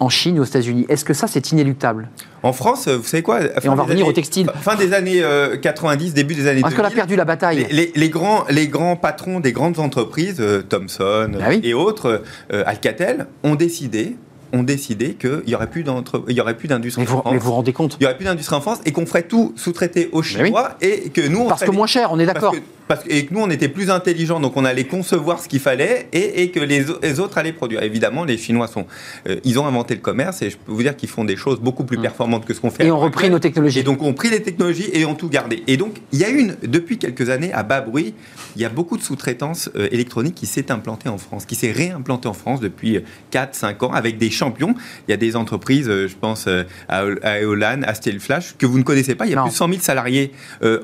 [0.00, 2.08] en Chine, aux États-Unis Est-ce que ça, c'est inéluctable?
[2.42, 3.40] En France, euh, vous savez quoi?
[3.66, 4.48] On va revenir au textile.
[4.62, 7.66] Fin des années euh, 90, début des années Est-ce qu'on a 2000, perdu la bataille
[7.70, 11.60] les, les- les grands, les grands patrons des grandes entreprises, euh, Thomson Ah oui.
[11.64, 12.22] et autres,
[12.52, 14.16] euh, Alcatel, ont décidé,
[14.52, 17.32] ont décidé qu'il n'y aurait plus d'entre- il y aurait plus d'industrie en vous, France.
[17.32, 17.96] mais vous vous rendez compte?
[17.98, 20.26] Il n'y aurait plus d'industrie en France et qu'on ferait tout sous-traiter aux oui.
[20.26, 22.54] Chinois et que nous on Parce que des- moins cher, on est parce d'accord.
[22.88, 25.60] Parce que, et que nous, on était plus intelligents, donc on allait concevoir ce qu'il
[25.60, 27.82] fallait et, et que les, les, autres allaient produire.
[27.82, 28.86] Évidemment, les Chinois sont,
[29.28, 31.60] euh, ils ont inventé le commerce et je peux vous dire qu'ils font des choses
[31.60, 32.02] beaucoup plus mm.
[32.02, 32.86] performantes que ce qu'on fait.
[32.86, 33.78] Et ont repris nos technologies.
[33.78, 35.62] Et donc, on pris les technologies et ont tout gardé.
[35.66, 38.14] Et donc, il y a une, depuis quelques années, à bas bruit,
[38.56, 41.72] il y a beaucoup de sous-traitance euh, électronique qui s'est implantée en France, qui s'est
[41.72, 43.00] réimplantée en France depuis
[43.32, 44.74] 4-5 ans avec des champions.
[45.06, 48.82] Il y a des entreprises, je pense à, à Eolan, à Flash, que vous ne
[48.82, 49.26] connaissez pas.
[49.26, 50.32] Il y a plus de 100 000 salariés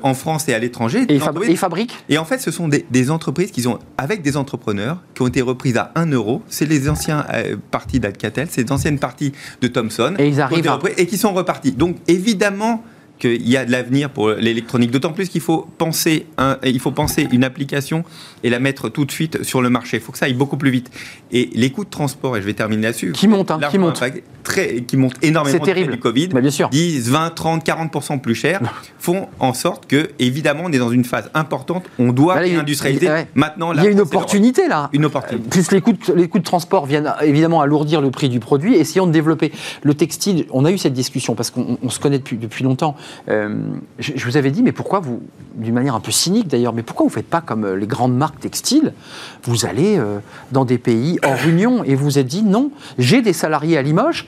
[0.03, 1.05] en France et à l'étranger.
[1.09, 5.01] Et ils fabriquent et en fait, ce sont des, entreprises qui ont, avec des entrepreneurs,
[5.13, 6.41] qui ont été reprises à 1 euro.
[6.47, 9.31] C'est les anciens euh, parties d'Alcatel, c'est les anciennes parties
[9.61, 10.15] de Thomson.
[10.17, 10.67] Et ils arrivent.
[10.97, 11.71] Et qui sont repartis.
[11.71, 12.83] Donc, évidemment,
[13.19, 14.91] qu'il y a de l'avenir pour l'électronique.
[14.91, 16.25] D'autant plus qu'il faut penser
[16.63, 18.03] il faut penser une application
[18.43, 19.97] et la mettre tout de suite sur le marché.
[19.97, 20.91] Il faut que ça aille beaucoup plus vite.
[21.31, 24.01] Et les coûts de transport, et je vais terminer là-dessus, qui montent, hein, qui montent,
[24.43, 25.93] très, qui montent énormément terrible.
[25.93, 26.69] du Covid, bah, bien sûr.
[26.69, 28.61] 10, 20, 30, 40 plus cher,
[28.99, 31.85] font en sorte que, évidemment, on est dans une phase importante.
[31.99, 33.09] On doit bah, réindustrialiser.
[33.33, 34.89] Maintenant, il y a une opportunité là.
[34.93, 35.49] Une opportunité.
[35.49, 38.75] Plus les coûts, de, les coûts de transport viennent évidemment alourdir le prix du produit.
[38.75, 39.51] Essayons de développer
[39.83, 40.45] le textile.
[40.51, 42.95] On a eu cette discussion parce qu'on se connaît depuis, depuis longtemps.
[43.29, 43.55] Euh,
[43.99, 45.21] je, vous avais dit, mais pourquoi vous,
[45.55, 47.87] d'une manière un peu cynique d'ailleurs, mais pourquoi vous ne faites pas comme euh, les
[47.87, 48.93] grandes marques textiles?
[49.43, 50.19] Vous allez euh,
[50.51, 54.27] dans des pays hors Union et vous êtes dit non, j'ai des salariés à Limoges,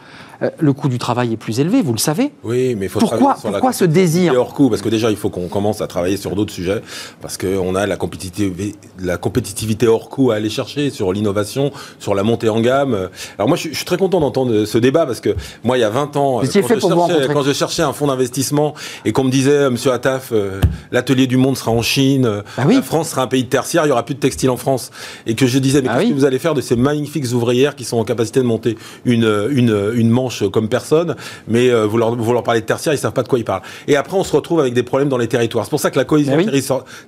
[0.59, 2.31] le coût du travail est plus élevé, vous le savez.
[2.43, 5.29] Oui, mais il faut pourquoi, pourquoi ce désir hors coût Parce que déjà, il faut
[5.29, 6.81] qu'on commence à travailler sur d'autres sujets,
[7.21, 12.13] parce qu'on a la compétitivité, la compétitivité hors coût à aller chercher sur l'innovation, sur
[12.13, 13.09] la montée en gamme.
[13.37, 15.89] Alors moi, je, suis très content d'entendre ce débat, parce que moi, il y a
[15.89, 18.73] 20 ans, quand je, cherchais, quand je, cherchais, un fonds d'investissement
[19.05, 20.61] et qu'on me disait, euh, Monsieur Attaf, euh,
[20.91, 23.89] l'atelier du monde sera en Chine, bah la France sera un pays de tertiaire, il
[23.89, 24.91] y aura plus de textile en France,
[25.25, 27.75] et que je disais, mais bah qu'est-ce que vous allez faire de ces magnifiques ouvrières
[27.75, 31.15] qui sont en capacité de monter une, une, une manche comme personne
[31.47, 33.45] mais euh, vous, leur, vous leur parlez de tertiaire, ils savent pas de quoi ils
[33.45, 33.61] parlent.
[33.87, 35.65] Et après, on se retrouve avec des problèmes dans les territoires.
[35.65, 36.37] C'est pour ça que la cohésion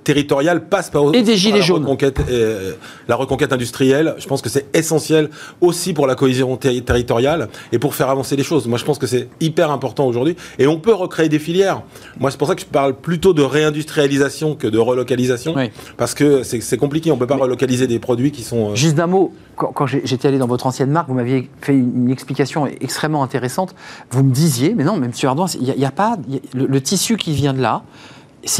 [0.04, 1.82] territoriale passe par, Et des gilets la, jaunes.
[1.82, 2.72] Reconquête, euh,
[3.08, 4.14] la reconquête industrielle.
[4.18, 8.42] Je pense que c'est essentiel aussi pour la cohésion territoriale et pour faire avancer les
[8.42, 8.66] choses.
[8.66, 10.36] Moi, je pense que c'est hyper important aujourd'hui.
[10.58, 11.82] Et on peut recréer des filières.
[12.18, 15.54] Moi, c'est pour ça que je parle plutôt de réindustrialisation que de relocalisation.
[15.96, 17.10] Parce que c'est compliqué.
[17.10, 18.70] On peut pas relocaliser des produits qui sont.
[18.70, 22.10] Euh, Juste d'un mot, quand, j'étais allé dans votre ancienne marque, vous m'aviez fait une,
[22.10, 23.74] explication extrêmement intéressante.
[24.10, 26.16] Vous me disiez, mais non, sur Erdogan, il n'y a, pas.
[26.54, 27.82] le, tissu qui vient de là,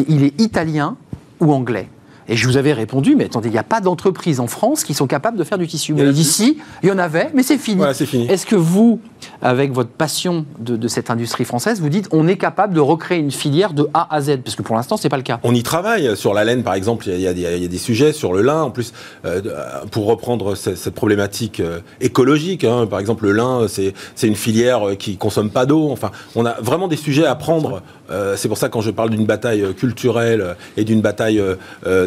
[0.09, 0.97] il est italien
[1.41, 1.89] ou anglais?
[2.31, 4.95] Et je vous avais répondu, mais attendez, il n'y a pas d'entreprise en France qui
[4.95, 5.93] sont capables de faire du tissu.
[5.93, 7.83] Vous dit si, il y en avait, mais c'est fini.
[7.93, 8.27] fini.
[8.27, 9.01] Est-ce que vous,
[9.43, 13.33] avec votre passion de, cette industrie française, vous dites on est capable de recréer une
[13.33, 14.43] filière de A à Z?
[14.45, 15.41] Parce que pour l'instant, ce n'est pas le cas.
[15.43, 16.17] On y travaille.
[16.17, 18.13] Sur la laine, par exemple, il y, a, des sujets.
[18.13, 18.93] Sur le lin, en plus,
[19.25, 19.41] euh,
[19.91, 25.17] pour reprendre cette, problématique euh, écologique, hein, par exemple, le lin, c'est une filière qui
[25.17, 25.91] consomme pas d'eau.
[25.91, 27.83] Enfin, on a vraiment des sujets à prendre.
[28.11, 31.43] Euh, c'est pour ça, quand je parle d'une bataille culturelle et d'une bataille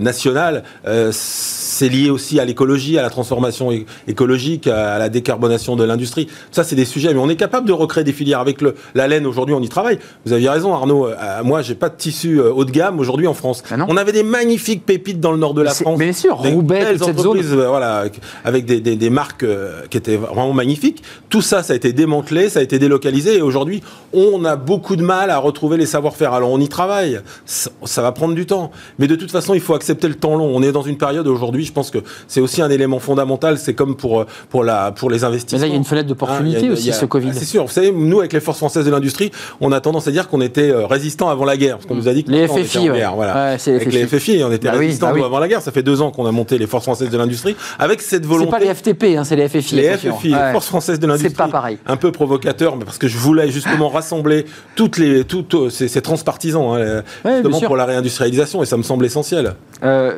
[0.01, 3.71] nationale, nationale, euh, c'est lié aussi à l'écologie, à la transformation
[4.07, 6.27] écologique, à, la décarbonation de l'industrie.
[6.51, 8.39] Ça, c'est des sujets, mais on est capable de recréer des filières.
[8.39, 9.97] Avec le, la laine, aujourd'hui, on y travaille.
[10.25, 11.07] Vous aviez raison, Arnaud.
[11.07, 13.63] Euh, moi, j'ai pas de tissu euh, haut de gamme aujourd'hui en France.
[13.71, 15.97] Ah on avait des magnifiques pépites dans le nord de la France.
[15.97, 17.41] Bien sûr, Roubaix, cette zone.
[17.41, 18.05] Voilà,
[18.45, 19.45] avec des, des, des marques
[19.89, 21.01] qui étaient vraiment magnifiques.
[21.29, 23.81] Tout ça, ça a été démantelé, ça a été délocalisé, et aujourd'hui,
[24.13, 26.33] on a beaucoup de mal à retrouver les savoir-faire.
[26.33, 27.19] Alors, on y travaille.
[27.45, 28.71] Ça, ça va prendre du temps.
[28.99, 30.51] Mais de toute façon, il faut accepter le temps long.
[30.53, 33.57] On est dans une période aujourd'hui, je pense que c'est aussi un élément fondamental.
[33.57, 35.59] C'est comme pour, euh, pour, la, pour les investissements.
[35.59, 37.31] Mais là, il y a une fenêtre d'opportunité hein, aussi, ce Covid.
[37.33, 37.63] c'est sûr.
[37.65, 39.31] Vous savez, nous, avec les forces françaises de l'industrie,
[39.61, 41.77] on a tendance à dire qu'on était euh, résistants avant la guerre.
[41.77, 43.55] Parce qu'on nous a dit que les FFI, Voilà.
[43.55, 45.61] les avec les FFI, on était bah résistants bah avant la guerre.
[45.61, 48.51] Ça fait deux ans qu'on a monté les forces françaises de l'industrie avec cette volonté.
[48.51, 49.75] C'est pas les FTP, hein, c'est les FFI.
[49.75, 51.29] Les FFI, les forces françaises de l'industrie.
[51.29, 51.77] C'est pas pareil.
[51.85, 56.01] Un peu provocateur, mais parce que je voulais justement rassembler toutes les, toutes euh, ces,
[56.01, 59.55] transpartisans, hein, justement pour la réindustrialisation, et ça me semble essentiel.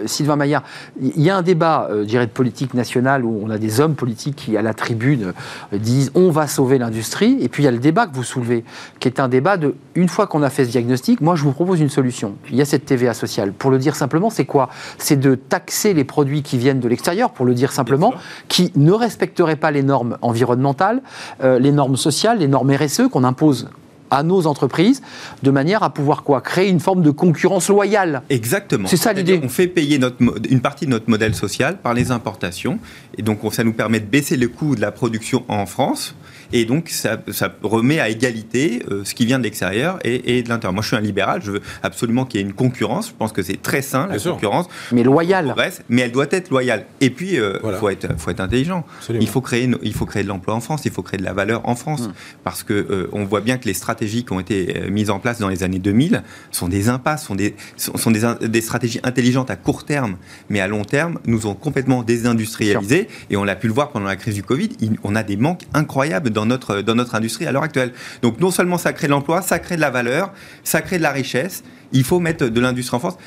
[0.05, 0.63] Sylvain Maillard,
[1.01, 3.79] il y a un débat, euh, je dirais, de politique nationale où on a des
[3.79, 5.33] hommes politiques qui, à la tribune,
[5.73, 7.37] euh, disent on va sauver l'industrie.
[7.41, 8.63] Et puis il y a le débat que vous soulevez,
[8.99, 11.51] qui est un débat de une fois qu'on a fait ce diagnostic, moi je vous
[11.51, 12.35] propose une solution.
[12.49, 13.53] Il y a cette TVA sociale.
[13.53, 14.69] Pour le dire simplement, c'est quoi?
[14.97, 18.13] C'est de taxer les produits qui viennent de l'extérieur, pour le dire simplement,
[18.47, 21.01] qui ne respecteraient pas les normes environnementales,
[21.43, 23.69] euh, les normes sociales, les normes RSE qu'on impose
[24.11, 25.01] à nos entreprises,
[25.43, 28.21] de manière à pouvoir quoi Créer une forme de concurrence loyale.
[28.29, 28.87] Exactement.
[28.87, 29.39] C'est ça l'idée.
[29.43, 30.17] On fait payer notre,
[30.49, 32.79] une partie de notre modèle social par les importations,
[33.17, 36.15] et donc ça nous permet de baisser le coût de la production en France
[36.53, 37.17] et donc, ça,
[37.63, 40.73] remet à égalité euh, ce qui vient de l'extérieur et, de l'intérieur.
[40.73, 43.09] Moi, je suis un libéral, je veux absolument qu'il y ait une concurrence.
[43.09, 44.67] Je pense que c'est très sain, la concurrence.
[44.91, 45.55] Mais loyale.
[45.89, 46.85] mais elle doit être loyale.
[47.01, 48.85] Et puis, il euh, faut, être, faut être intelligent.
[49.09, 51.33] Il faut, créer, il faut créer de l'emploi en France, il faut créer de la
[51.33, 52.07] valeur en France.
[52.07, 52.13] Hmm.
[52.43, 55.39] Parce qu'on euh, on voit bien que les stratégies qui ont été mises en place
[55.39, 59.55] dans les années 2000 sont des impasses, sont des, sont, des, des, stratégies intelligentes à
[59.55, 60.17] court terme,
[60.49, 63.07] mais à long terme, nous ont complètement désindustrialisé.
[63.29, 64.69] Et on l'a pu le voir pendant la crise du Covid.
[65.03, 67.93] on a des manques incroyables dans notre, dans notre industrie à l'heure actuelle.
[68.21, 70.31] Donc non seulement ça crée de l'emploi, ça crée de la valeur,
[70.63, 71.63] ça crée de la richesse.
[71.91, 73.17] Il faut mettre de l'industrie en France.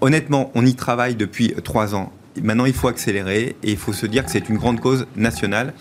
[0.00, 2.12] honnêtement, on y travaille depuis trois ans.
[2.42, 5.72] Maintenant, il faut accélérer et il faut se dire que c'est une grande cause nationale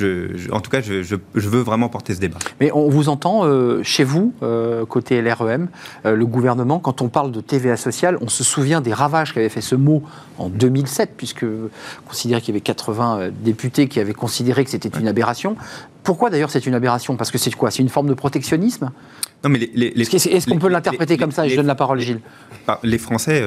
[0.00, 2.38] en tout cas, je, veux vraiment porter ce débat.
[2.60, 5.68] Mais on vous entend euh, chez vous, euh, côté LREM,
[6.06, 9.48] euh, le gouvernement, quand on parle de TVA sociale, on se souvient des ravages qu'avait
[9.48, 10.02] fait ce mot
[10.38, 11.44] en 2007, puisque
[12.08, 15.56] considérait qu'il y avait 80 députés qui avaient considéré que c'était une aberration.
[16.02, 17.16] Pourquoi d'ailleurs c'est une aberration?
[17.16, 17.70] Parce que c'est quoi?
[17.70, 18.90] C'est une forme de protectionnisme?
[19.44, 22.20] Non, mais Est-ce qu'on peut l'interpréter comme ça Je donne la parole, Gilles.
[22.82, 23.42] Les Français,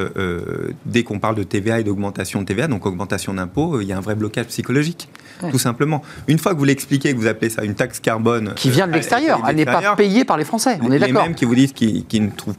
[0.85, 3.97] dès qu'on parle de TVA et d'augmentation de TVA, donc augmentation d'impôts, il y a
[3.97, 5.07] un vrai blocage psychologique,
[5.51, 6.01] tout simplement.
[6.27, 8.53] Une fois que vous l'expliquez, que vous appelez ça une taxe carbone.
[8.55, 11.21] Qui vient de euh, l'extérieur, elle n'est pas payée par les Français, on est d'accord.
[11.21, 12.55] Les mêmes qui vous disent qu'ils ne trouvent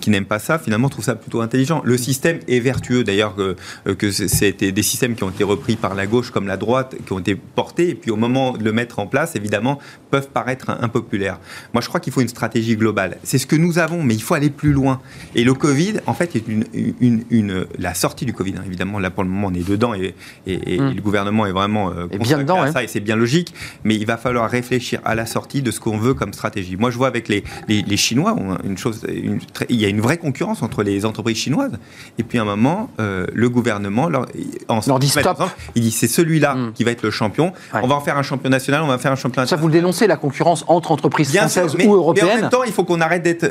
[0.00, 1.82] qui n'aiment pas ça, finalement, trouvent ça plutôt intelligent.
[1.84, 3.56] Le système est vertueux, d'ailleurs, que,
[3.86, 6.96] euh, que c'était des systèmes qui ont été repris par la gauche comme la droite,
[7.06, 9.78] qui ont été portés, et puis au moment de le mettre en place, évidemment,
[10.10, 11.38] peuvent paraître impopulaires.
[11.74, 13.18] Moi, je crois qu'il faut une stratégie globale.
[13.22, 15.00] C'est ce que nous avons, mais il faut aller plus loin.
[15.34, 16.64] Et le Covid, en fait, est une,
[17.00, 18.54] une, une la sortie du Covid.
[18.58, 20.14] Hein, évidemment, là, pour le moment, on est dedans, et,
[20.46, 20.94] et, hmm.
[20.94, 23.54] le gouvernement est vraiment euh, et bien dedans, à ça, et c'est bien logique,
[23.84, 26.76] mais il va falloir réfléchir à la sortie de ce qu'on veut comme stratégie.
[26.76, 30.00] Moi, je vois avec les, les, les Chinois, une chose, une, il y a une
[30.00, 31.72] vraie concurrence entre les entreprises chinoises.
[32.18, 34.26] Et puis à un moment, euh, le gouvernement leur,
[34.68, 35.42] en leur dit stop.
[35.74, 36.72] il dit c'est celui-là hmm.
[36.72, 37.52] qui va être le champion.
[37.74, 39.46] On va en faire un champion national, on va faire un champion.
[39.46, 42.26] Ça, vous le dénoncez la concurrence entre entreprises françaises ou européennes.
[42.26, 43.46] Mais en même temps, il faut qu'on arrête d'être,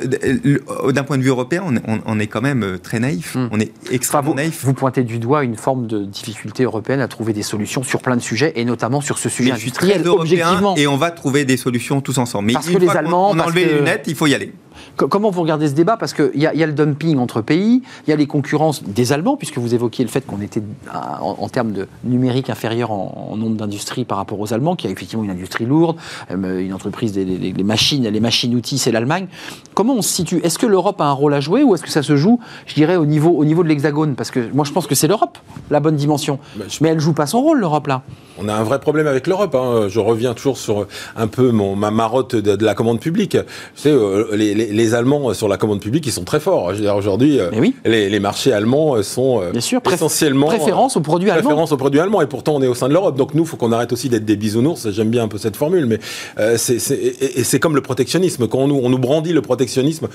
[0.92, 1.64] d'un point de vue européen,
[2.06, 3.36] on, est quand même euh, très naïf.
[3.36, 3.50] Hmm.
[3.52, 4.64] On est extrêmement naïf.
[4.64, 8.16] Vous pointez du doigt une forme de difficulté européenne à trouver des solutions sur plein
[8.16, 10.08] de sujets et notamment sur ce sujet industriel.
[10.08, 10.76] Objectivement.
[10.76, 12.48] Et on va trouver des solutions tous ensemble.
[12.48, 14.54] Mais parce que les Allemands, on, a enlevé les lunettes, il faut y aller.
[14.98, 15.96] Comment vous regardez ce débat?
[15.96, 19.14] Parce qu'il y, y, a le dumping entre pays, il y a les concurrences des
[19.14, 23.56] Allemands, puisque vous évoquiez le fait qu'on était en, termes de numérique inférieur en, nombre
[23.56, 25.98] d'industries par rapport aux Allemands, qui a effectivement une industrie lourde,
[26.32, 29.28] euh, une entreprise des les, machines, les machines-outils, c'est l'Allemagne.
[29.74, 30.40] Comment on se situe?
[30.44, 32.74] Est-ce que l'Europe a un rôle à jouer ou est-ce que ça se joue, je
[32.74, 34.16] dirais, au niveau, au niveau de l'Hexagone?
[34.16, 35.38] Parce que moi, je pense que c'est l'Europe,
[35.70, 36.40] la bonne dimension.
[36.56, 38.02] Bah, Mais elle joue pas son rôle, l'Europe, là.
[38.40, 39.56] On a un vrai problème avec l'Europe.
[39.56, 39.88] Hein.
[39.90, 43.32] Je reviens toujours sur un peu mon, ma marotte de, la commande publique.
[43.32, 43.38] Tu
[43.76, 46.72] sais, euh, les, les, Allemands sur la commande publique, ils sont très forts.
[46.96, 47.50] Aujourd'hui, euh,
[47.86, 51.44] les, les, marchés allemands sont Bien sûr, essentiellement préférence aux produits allemands.
[51.44, 52.22] Préférence aux produits allemands.
[52.22, 53.18] Et pourtant, on est au sein de l'Europe.
[53.18, 54.90] Donc nous, il faut qu'on arrête aussi d'être des bisounours.
[54.92, 56.00] J'aime bien un peu cette formule, mais
[56.40, 58.48] euh, c'est et, c'est comme le protectionnisme.
[58.48, 60.08] Quand on nous, on nous brandit le protectionnisme,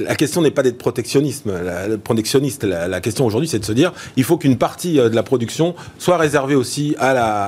[0.00, 2.64] la question n'est pas d'être protectionnisme, la, protectionniste.
[2.64, 6.16] La, question aujourd'hui, c'est de se dire, il faut qu'une partie de la production soit
[6.16, 7.46] réservée aussi à la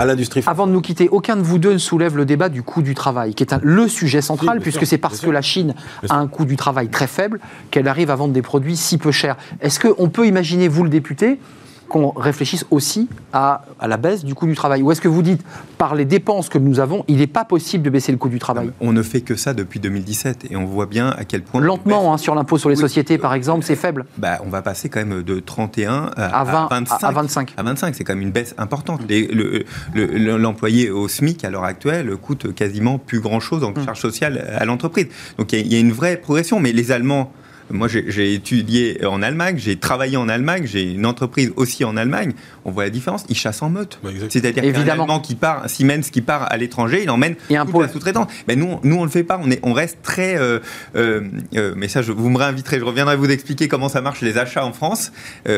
[0.00, 0.42] à l'industrie.
[0.46, 2.94] Avant de nous quitter, aucun de vous deux ne soulève le débat du coût du
[2.94, 5.74] travail, qui est le sujet central, puisque c'est parce que la Chine
[6.10, 7.40] a un coût du travail très faible
[7.70, 9.36] qu'elle arrive à vendre des produits si peu chers.
[9.60, 11.38] Est-ce qu'on peut imaginer, vous le député,
[11.90, 15.44] qu'on réfléchisse aussi à, la baisse du coût du travail Ou est-ce que vous dites,
[15.76, 18.38] par les dépenses que nous avons, il n'est pas possible de baisser le coût du
[18.38, 18.70] travail?
[18.80, 21.60] On ne fait que ça depuis 2017 et on voit bien à quel point...
[21.60, 24.06] Lentement, hein, sur l'impôt sur les sociétés, par exemple, c'est faible.
[24.16, 27.02] Bah, on va passer quand même de 31 à, 25.
[27.02, 29.02] À 25, à 25 c'est quand même une baisse importante.
[29.94, 33.84] L'employé au SMIC, à l'heure actuelle, coûte quasiment plus grand-chose en mmh.
[33.84, 35.08] charge sociale à l'entreprise.
[35.38, 37.32] Donc il y, y, a une vraie progression, mais les Allemands
[37.70, 42.32] moi, j'ai étudié en Allemagne, j'ai travaillé en Allemagne, j'ai une entreprise aussi en Allemagne.
[42.64, 43.24] On voit la différence.
[43.28, 43.98] Ils chassent en meute.
[44.02, 47.66] Bah, C'est-à-dire qu'un Allemand qui part, Siemens qui part à l'étranger, il emmène Et un
[47.66, 48.30] toute la sous-traitance.
[48.48, 49.40] Mais nous, nous, on le fait pas.
[49.42, 50.36] On, est, on reste très.
[50.36, 50.58] Euh,
[50.96, 51.22] euh,
[51.54, 52.78] euh, mais ça, je, vous me réinviterez.
[52.78, 55.12] Je reviendrai vous expliquer comment ça marche les achats en France.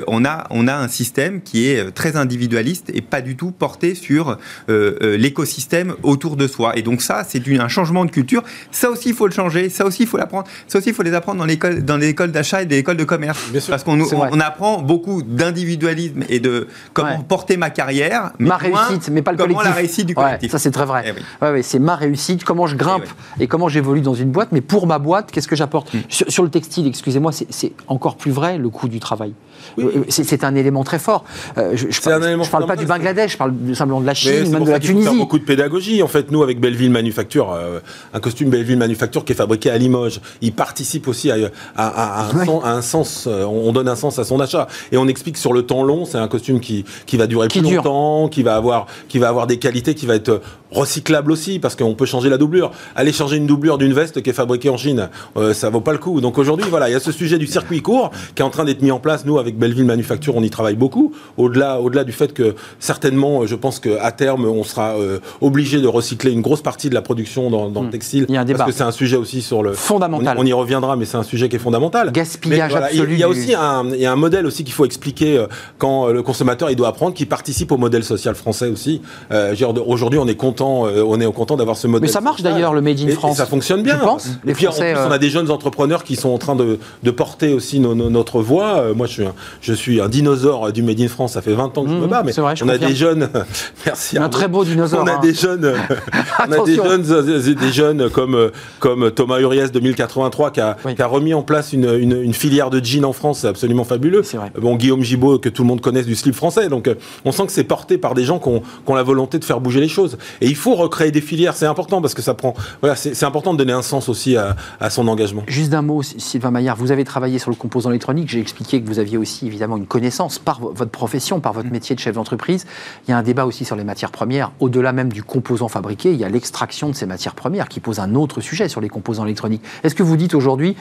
[0.07, 3.95] on a, on a un système qui est très individualiste et pas du tout porté
[3.95, 4.39] sur
[4.69, 6.77] l'écosystème autour de soi.
[6.77, 8.43] Et donc ça, c'est un changement de culture.
[8.71, 9.69] Ça aussi, il faut le changer.
[9.69, 10.47] Ça aussi, il faut l'apprendre.
[10.69, 12.97] Ça aussi, il faut les apprendre dans l'école, dans des écoles d'achat et des écoles
[12.97, 13.39] de commerce.
[13.69, 18.33] Parce qu'on on, apprend beaucoup d'individualisme et de comment porter ma carrière.
[18.39, 19.75] Mais ma réussite, mais pas le comment collectif.
[19.75, 20.51] la réussite du collectif.
[20.51, 21.15] ça, c'est très vrai.
[21.43, 23.05] Eh ouais, c'est ma réussite, comment je grimpe
[23.39, 24.49] eh et, comment j'évolue dans une boîte.
[24.53, 26.01] Mais pour ma boîte, qu'est-ce que j'apporte hmm.
[26.09, 29.35] sur, le textile, excusez-moi, c'est encore plus vrai le coût du travail.
[29.79, 31.25] Euh, c'est un élément très fort.
[31.59, 34.71] Euh, je ne parle, pas du Bangladesh, je parle simplement de la Chine, même de
[34.71, 35.09] la Tunisie.
[35.13, 36.03] Il beaucoup de pédagogie.
[36.03, 37.81] En fait, nous, avec Belleville Manufacture, euh,
[38.13, 43.27] un costume Belleville Manufacture qui est fabriqué à Limoges, il participe aussi à, un, sens,
[43.29, 44.67] on donne un sens à son achat.
[44.93, 47.61] Et on explique sur le temps long, c'est un costume qui, qui va durer plus
[47.61, 50.41] longtemps, qui va, avoir, qui va avoir des qualités, qui va être
[50.71, 52.71] recyclable aussi, parce qu'on peut changer la doublure.
[52.97, 55.09] Aller changer une doublure d'une veste qui est fabriquée en Chine,
[55.53, 56.21] ça vaut pas le coup.
[56.21, 58.65] Donc aujourd'hui, voilà, il y a ce sujet du circuit court qui est en train
[58.65, 61.13] d'être mis en place, nous, avec Belleville Manufacture, on y travaille beaucoup.
[61.37, 65.87] Au-delà, au-delà du fait que certainement, je pense qu'à terme, on sera euh, obligé de
[65.89, 67.91] recycler une grosse partie de la production dans, dans le Hmm.
[67.91, 68.27] textile.
[68.29, 68.59] Il y a un débat.
[68.61, 70.37] Parce que c'est un sujet aussi sur le Fondamental.
[70.39, 71.72] On, y- on y reviendra, mais c'est un sujet qui est fondamental.
[72.13, 74.73] Gaspillage voilà, absolu Il y a aussi un, il y a un modèle aussi qu'il
[74.75, 75.47] faut expliquer euh,
[75.79, 79.03] quand euh, le consommateur il doit apprendre, qui participe au modèle social français aussi.
[79.33, 79.55] Euh,
[79.87, 82.07] Aujourd'hui, on est content, on est content d'avoir ce modèle.
[82.09, 83.37] Mais ça marche d'ailleurs, le Made in Et- et France.
[83.37, 83.97] ça fonctionne bien.
[83.99, 84.29] Je pense.
[84.47, 87.11] Et puis en plus, on a des jeunes entrepreneurs qui sont en train de, de
[87.11, 88.85] porter aussi notre voix.
[88.95, 91.33] Moi, je suis, un, je suis un dinosaure du Made in France.
[91.33, 92.91] Ça fait 20 ans que je me Mhm, bats, mais vrai, on a confirme.
[92.91, 93.29] des jeunes.
[93.87, 94.19] Merci.
[94.19, 95.01] Un très beau dinosaure.
[95.05, 95.21] On a hein.
[95.23, 95.73] des jeunes,
[96.49, 98.51] on a des jeunes, des jeunes comme
[98.81, 100.95] comme Thomas Uriès 2083 qui a, Oui.
[100.95, 103.85] qui a remis en place une, une, une filière de jeans en France, c'est absolument
[103.85, 104.23] fabuleux.
[104.23, 104.51] C'est vrai.
[104.61, 106.95] Bon, Guillaume Gibaud que tout le monde connaisse du slip français, donc euh,
[107.25, 109.45] on sent que c'est porté par des gens qui ont, qui ont la volonté de
[109.45, 110.19] faire bouger les choses.
[110.41, 112.55] Et il faut recréer des filières, c'est important parce que ça prend.
[112.81, 115.43] Voilà, c'est important de donner un sens aussi à, à son engagement.
[115.47, 118.29] Juste d'un mot, Sylvain Maillard, vous avez travaillé sur le composant électronique.
[118.31, 121.71] J'ai expliqué que vous aviez aussi évidemment une connaissance par vo- votre profession, par votre
[121.71, 122.67] métier de chef d'entreprise.
[123.07, 124.53] Il y a un débat aussi sur les matières premières.
[124.61, 127.99] Au-delà même du composant fabriqué, il y a l'extraction de ces matières premières qui pose
[127.99, 129.63] un autre sujet sur les composants électroniques.
[129.85, 130.77] Est-ce que vous dites aujourd'hui,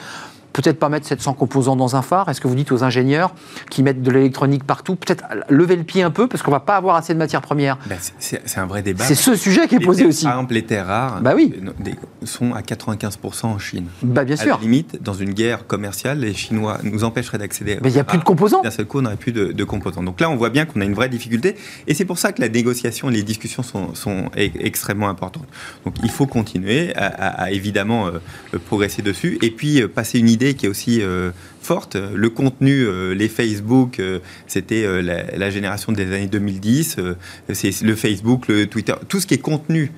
[0.52, 3.34] peut-être pas mettre 700 composants dans un phare Est-ce que vous dites aux ingénieurs
[3.70, 6.76] qui mettent de l'électronique partout, peut-être lever le pied un peu parce qu'on va pas
[6.76, 9.04] avoir assez de matières premières Ben, c'est- un vrai débat.
[9.04, 10.24] C'est ce sujet qui est Les posé terres- aussi.
[10.24, 11.54] Par exemple, les terres rares Bah oui.
[11.64, 11.90] euh,
[12.26, 13.86] sont à 95% en Chine.
[14.02, 14.56] Bah bien À sûr.
[14.56, 17.78] la limite, dans une guerre commerciale, les Chinois nous empêcheraient d'accéder.
[17.82, 18.62] Mais il n'y a plus de composants.
[18.62, 20.02] D'un seul coup, on n'aurait plus de, de composants.
[20.02, 21.56] Donc là, on voit bien qu'on a une vraie difficulté.
[21.86, 25.46] Et c'est pour ça que la négociation et les discussions sont, sont extrêmement importantes.
[25.84, 29.38] Donc il faut continuer à, à- à évidemment euh, progresser dessus.
[29.42, 31.30] Et puis euh, passer une idée qui est aussi euh,
[31.60, 31.96] forte.
[31.96, 36.96] Le contenu, euh, les Facebook, euh, c'était la, la génération des années 2010.
[36.98, 37.14] euh,
[37.52, 38.94] c'est le Facebook, le Twitter.
[39.08, 39.92] Tout ce qui est contenu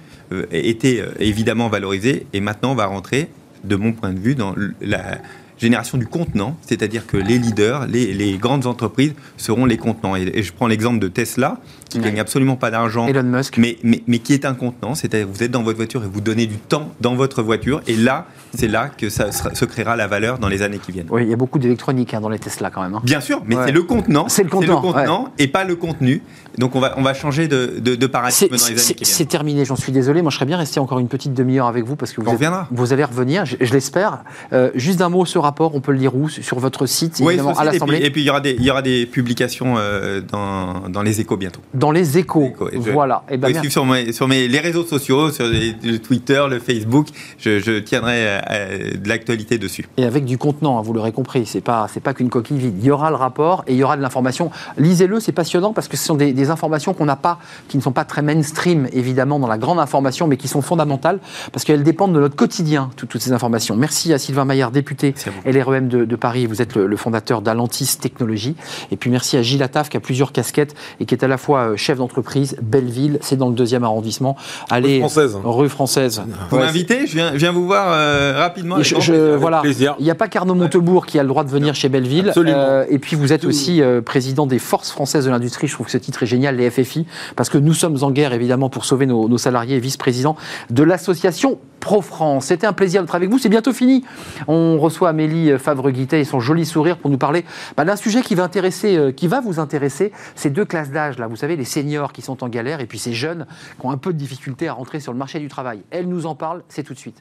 [0.50, 2.26] était évidemment valorisé.
[2.32, 3.28] Et maintenant, on va rentrer,
[3.62, 5.20] de mon point de vue, dans la
[5.58, 10.16] génération du contenant, c'est-à-dire que les leaders, les, les grandes entreprises seront les contenants.
[10.16, 12.04] Et, et je prends l'exemple de Tesla, qui Ouais.
[12.06, 13.56] gagne absolument pas d'argent, Elon Musk.
[13.56, 16.08] mais, mais, mais qui est un contenant, c'est-à-dire que vous êtes dans votre voiture et
[16.12, 19.64] vous donnez du temps dans votre voiture, et là, c'est là que ça sera- se
[19.64, 21.06] créera la valeur dans les années qui viennent.
[21.10, 22.94] Oui, il y a beaucoup d'électronique hein, dans les Tesla quand même.
[22.94, 23.00] hein.
[23.04, 23.66] Bien sûr, mais Ouais.
[23.66, 26.20] c'est le contenant, C'est le contenant, et pas le contenu.
[26.58, 29.24] Donc on va, on va changer de, de, de paradigme dans les années qui c'est
[29.26, 30.22] terminé, j'en suis désolé.
[30.22, 32.92] Moi, je serais bien resté encore une petite demi-heure avec vous parce que vous, êtes-
[32.92, 34.24] allez revenir, je, je l'espère.
[34.52, 36.28] Euh, juste d'un mot, ce rapport, on peut le lire où?
[36.28, 38.70] Sur votre site, Oui, évidemment, à l'Assemblée et puis il y aura des, il y
[38.70, 41.60] aura des publications euh, dans, dans les échos bientôt.
[41.74, 42.52] Dans les échos.
[42.92, 43.24] Voilà.
[43.30, 46.42] Et Vous ben, suivre sur, mes, sur mes, les réseaux sociaux, sur les- le Twitter,
[46.48, 47.08] le Facebook.
[47.38, 49.86] Je, je tiendrai euh, de l'actualité dessus.
[49.96, 52.74] Et avec du contenant, hein, vous l'aurez compris, c'est pas pas qu'une coquille vide.
[52.80, 54.50] Il y aura le rapport et il y aura de l'information.
[54.76, 57.38] Lisez-le, c'est passionnant parce que ce sont des, des informations qu'on n'a pas,
[57.68, 61.18] qui ne sont pas très mainstream évidemment dans la grande information, mais qui sont fondamentales
[61.52, 62.90] parce qu'elles dépendent de notre quotidien.
[62.96, 63.76] tout- toutes ces informations.
[63.76, 65.14] Merci à Sylvain Maillard, député.
[65.46, 66.46] LREM de, de Paris.
[66.46, 68.56] Vous êtes le, le fondateur d'Alantis Technologies.
[68.90, 71.36] Et puis merci à Gilles Attaf qui a plusieurs casquettes et qui est à la
[71.38, 74.36] fois euh, chef d'entreprise Belleville, c'est dans le deuxième arrondissement.
[74.70, 75.36] Allez, française.
[75.44, 76.22] rue française.
[76.50, 78.76] Vous Ouais, m'invitez je viens, je viens vous voir euh, rapidement.
[78.82, 79.62] je- je- voilà.
[79.64, 82.28] Il n'y a pas qu'Arnaud Montebourg qui a le droit de venir chez Belleville.
[82.28, 82.56] Absolument.
[82.56, 85.66] Euh, et puis vous êtes aussi euh, président des Forces françaises de l'industrie.
[85.68, 87.06] Je trouve que ce titre est génial, les FFI,
[87.36, 90.36] parce que nous sommes en guerre évidemment pour sauver nos, salariés et vice-président
[90.70, 92.46] de l'association Pro-France.
[92.46, 93.38] C'était un plaisir d'être avec vous.
[93.38, 94.04] C'est bientôt fini.
[94.48, 97.44] On reçoit Amélie Favre-Guittet et son joli sourire pour nous parler
[97.76, 100.10] bah, d'un sujet qui va, intéresser, euh, qui va vous intéresser.
[100.34, 102.98] Ces deux classes d'âge, là, vous savez, les seniors qui sont en galère et puis
[102.98, 103.46] ces jeunes
[103.78, 105.82] qui ont un peu de difficulté à rentrer sur le marché du travail.
[105.90, 107.20] Elle nous en parle, c'est tout de suite.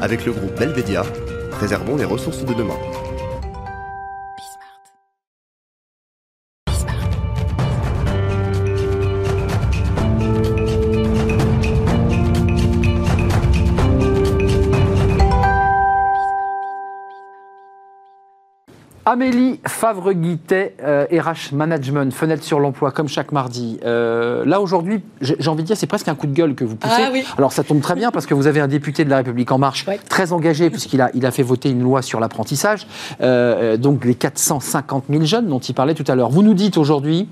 [0.00, 1.02] Avec le groupe Belvedia,
[1.50, 2.74] préservons les ressources de demain.
[19.06, 23.78] Amélie Favre-Guittet, euh, RH Management, fenêtre sur l'emploi, comme chaque mardi.
[23.84, 26.74] Euh, là, aujourd'hui, j'ai envie de dire, c'est presque un coup de gueule que vous
[26.76, 26.94] poussez.
[27.06, 27.22] Ah oui.
[27.36, 29.58] Alors, ça tombe très bien parce que vous avez un député de La République En
[29.58, 30.00] Marche, Ouais.
[30.08, 32.86] très engagé, puisqu'il a, il a fait voter une loi sur l'apprentissage.
[33.20, 36.30] Euh, euh, donc, les 450 000 jeunes dont il parlait tout à l'heure.
[36.30, 37.28] Vous nous dites aujourd'hui.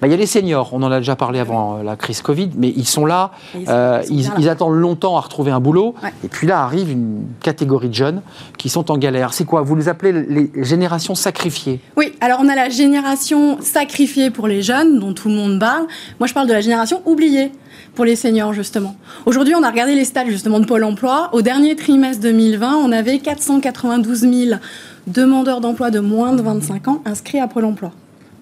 [0.00, 2.22] Bah, Il y a les seniors, on en a déjà parlé avant euh, la crise
[2.22, 4.36] Covid, mais ils sont là, Ils sont- euh, ils sont ils, bien là.
[4.40, 6.12] ils attendent longtemps à retrouver un boulot, Ouais.
[6.24, 8.22] et puis là arrive une catégorie de jeunes
[8.58, 9.32] qui sont en galère.
[9.32, 9.62] C'est quoi?
[9.62, 14.62] Vous les appelez les générations sacrifiées Oui, alors on a la génération sacrifiée pour les
[14.62, 15.86] jeunes, dont tout le monde parle.
[16.20, 17.52] Moi, je parle de la génération oubliée
[17.94, 18.94] pour les seniors, justement.
[19.24, 21.30] Aujourd'hui, on a regardé les stats, justement, de Pôle emploi.
[21.32, 24.58] Au dernier trimestre 2020, on avait 492 000
[25.06, 27.92] demandeurs d'emploi de moins de 25 ans inscrits à Pôle emploi.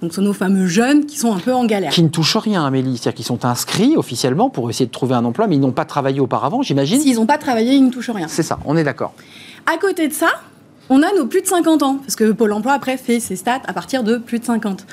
[0.05, 1.91] Donc, ce sont nos fameux jeunes qui sont un peu en galère.
[1.91, 2.99] qui ne touchent rien, Amélie.
[2.99, 5.87] C'est-à-dire qu'ils sont inscrits officiellement pour essayer de trouver un emploi, mais ils n'ont pas
[5.87, 7.01] travaillé auparavant, j'imagine.
[7.01, 8.29] S'ils n'ont pas travaillé, ils ne touchent rien.
[8.29, 9.15] C'est ça, on est d'accord.
[9.65, 10.29] À côté de ça,
[10.91, 13.63] On a nos plus de 50 ans, parce que Pôle emploi, après, fait ses stats
[13.67, 14.85] à partir de plus de 50.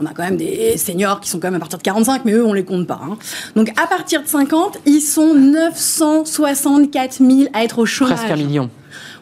[0.00, 2.32] On a quand même des seniors qui sont quand même à partir de 45, mais
[2.32, 2.98] eux, on les compte pas.
[3.04, 3.18] hein.
[3.54, 8.16] Donc, à partir de 50, ils sont 964 000 à être au chômage.
[8.16, 8.70] Presque un million.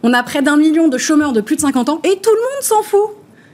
[0.04, 2.40] On a près d'un million de chômeurs de plus de 50 ans, et tout le
[2.40, 3.10] monde s'en fout.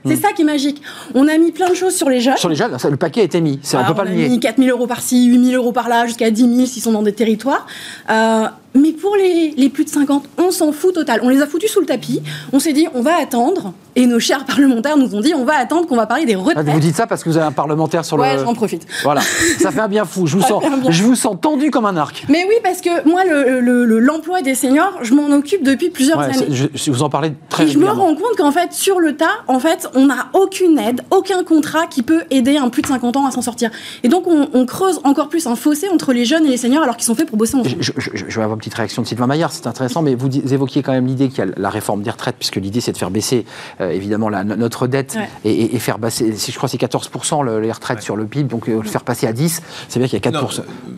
[0.07, 0.81] C'est ça qui est magique.
[1.15, 2.37] On a mis plein de choses sur les jeunes.
[2.37, 3.59] Sur les jeunes, le paquet a été mis.
[3.63, 4.29] C'est- on peut pas le a nier.
[4.29, 7.03] mis 4 000 euros par-ci, 8 000 euros par-là, jusqu'à 10 000 s'ils sont dans
[7.03, 7.67] des territoires.
[8.11, 11.21] Euh, mais pour les, les plus de 50, on s'en fout total.
[11.23, 12.23] On les a foutus sous le tapis.
[12.53, 13.73] On s'est dit, on va attendre.
[13.97, 16.39] Et nos chers parlementaires nous ont dit, on va attendre qu'on va parler des Ah,
[16.39, 16.69] retraites.
[16.69, 18.45] Vous dites ça parce que vous avez un parlementaire sur ouais, le.
[18.45, 18.87] j'en profite.
[19.03, 19.21] Voilà,
[19.59, 20.29] ça fait un bien fou.
[20.29, 22.25] Je vous Ça sens, je vous tendu comme un arc.
[22.29, 25.91] Mais oui, parce que moi, le- le- le- l'emploi des seniors, je m'en occupe depuis
[25.91, 26.47] plusieurs Ouais, années.
[26.51, 29.17] je, je vous en parlais très Et je me rends compte qu'en fait, sur le
[29.17, 32.87] tas, en fait, on n'a aucune aide, aucun contrat qui peut aider un plus de
[32.87, 33.71] 50 ans à s'en sortir.
[34.05, 36.85] Et donc, on, on creuse encore plus un fossé entre les jeunes et les seniors
[36.85, 37.77] alors qu'ils sont faits pour bosser ensemble.
[37.81, 40.15] Je, je- je- je vais avoir une petite réaction de Sylvain Maillard, c'est intéressant, mais
[40.15, 42.93] vous évoquiez quand même l'idée qu'il y a la réforme des retraites, puisque l'idée c'est
[42.93, 43.47] de faire baisser
[43.81, 45.29] euh, évidemment la- notre dette Ouais.
[45.47, 48.17] et, et- et faire baisser, si je crois que c'est 14% le- les retraites sur
[48.17, 50.33] le PIB, donc euh, le faire passer à 10, c'est bien qu'il y a 4%.
[50.43, 50.49] Non,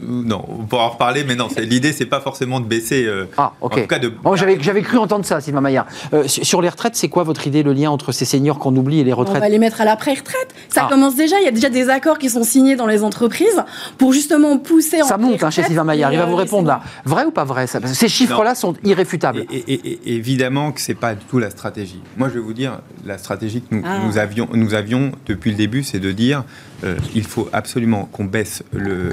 [0.02, 3.04] euh, non, on pourra en reparler, mais non, l'idée, c'est pas forcément de baisser.
[3.06, 3.72] euh, Ah, ok.
[3.74, 4.08] En tout cas, de.
[4.08, 5.86] Bon, j'avais, j'avais cru entendre ça, Sylvain Maillard.
[6.14, 8.98] Euh, sur les retraites, c'est quoi votre idée, le lien entre ces seniors qu'on oublie
[8.98, 9.40] et les On retraites?
[9.40, 10.52] va les mettre à la pré-retraite.
[10.68, 10.88] Ça Ah.
[10.90, 11.38] commence déjà.
[11.38, 13.62] Il y a déjà des accords qui sont signés dans les entreprises
[13.98, 15.00] pour justement pousser.
[15.02, 16.80] Ça en monte hein, chez Sylvain Maillard, il va vous euh, répondre là.
[17.04, 17.51] Vrai ou pas vrai?
[17.66, 19.44] Ça Ces chiffres-là sont irréfutables.
[19.50, 22.00] Et, et- et- et évidemment que c'est pas du tout la stratégie.
[22.16, 23.98] Moi, je vais vous dire, la stratégie que nous, Ah.
[24.06, 26.44] nous avions, nous avions depuis le début, c'est de dire
[26.84, 29.10] euh, il faut absolument qu'on baisse le,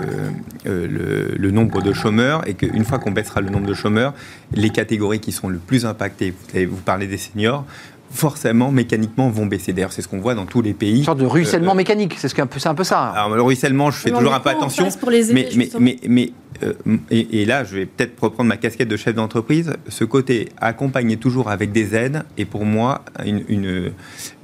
[0.65, 4.13] euh, le, le nombre de chômeurs et qu'une fois qu'on baissera le nombre de chômeurs,
[4.53, 7.65] les catégories qui sont le plus impactées, vous, avez- vous parlez des seniors,
[8.11, 9.71] forcément, mécaniquement, vont baisser.
[9.71, 10.97] D'ailleurs, c'est ce qu'on voit dans tous les pays.
[10.99, 13.09] Une sorte de ruissellement Euh, mécanique, c'est, ce peu- un peu ça.
[13.09, 14.87] alors, le ruissellement, je fais Mais toujours un peu attention.
[14.99, 16.31] pour les aider, mais, mais, mais,
[16.63, 16.73] euh,
[17.11, 19.73] et, et là, je vais peut-être reprendre ma casquette de chef d'entreprise.
[19.87, 23.91] Ce côté accompagner toujours avec des aides est pour moi une, une,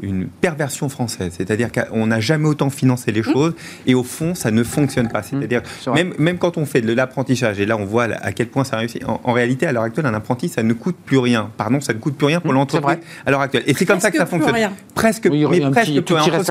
[0.02, 1.34] une perversion française.
[1.36, 3.16] C'est-à-dire qu'on n'a jamais autant financé Mmh.
[3.16, 3.54] les choses
[3.88, 5.24] et au fond, ça ne fonctionne pas.
[5.24, 6.04] C'est-à-dire, c'est vrai.
[6.04, 8.78] même, même quand on fait de l'apprentissage, et là, on voit à quel point ça
[8.78, 9.04] réussit.
[9.06, 11.50] En, en réalité, à l'heure actuelle, un apprenti, ça ne coûte plus rien.
[11.58, 13.64] Pardon, ça ne coûte plus rien pour Mmh, l'entreprise à l'heure actuelle.
[13.68, 14.54] Et c'est comme ça que ça fonctionne.
[14.56, 14.74] rien.
[14.94, 16.44] Presque, Oui, il y aurait mais presque petit- plus rien.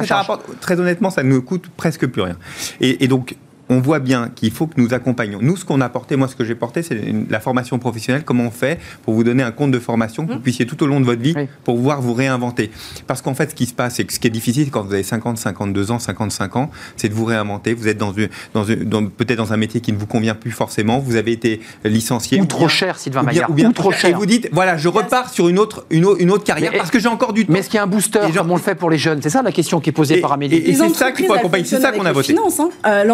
[0.60, 2.36] très honnêtement, ça ne coûte presque plus rien.
[2.80, 3.34] Et, et donc,
[3.68, 5.38] on voit bien qu'il faut que nous accompagnions.
[5.40, 6.98] Nous, ce qu'on a porté, moi, ce que j'ai porté, c'est
[7.30, 8.22] la formation professionnelle.
[8.24, 10.86] Comment on fait pour vous donner un compte de formation que vous puissiez tout au
[10.86, 11.48] long de votre vie Oui.
[11.64, 12.70] pour pouvoir vous réinventer.
[13.06, 14.92] Parce qu'en fait, ce qui se passe, c'est que ce qui est difficile quand vous
[14.92, 17.74] avez 50, 52 ans, 55 ans, c'est de vous réinventer.
[17.74, 20.34] Vous êtes dans une, dans une, dans- peut-être dans un métier qui ne vous convient
[20.34, 20.98] plus forcément.
[20.98, 22.38] Vous avez été licencié.
[22.40, 23.50] Ou ou trop bien- cher, Sylvain ou bien- Maillard.
[23.50, 24.16] ou bien Ou trop Et cher.
[24.18, 26.90] vous dites, voilà, je repars sur une autre, une autre, une autre carrière Mais- parce
[26.90, 27.52] que j'ai encore du temps.
[27.52, 28.98] Mais est-ce qu'il y a un booster Et genre- comme on le fait pour les
[28.98, 29.20] jeunes?
[29.22, 30.56] C'est ça la question qui est posée Et- par Amélie.
[30.56, 31.64] et- c'est ça qu'il faut accompagner.
[31.64, 32.28] C'est ça qu'on a voté.
[32.34, 32.68] finances, hein.
[32.86, 33.04] Euh,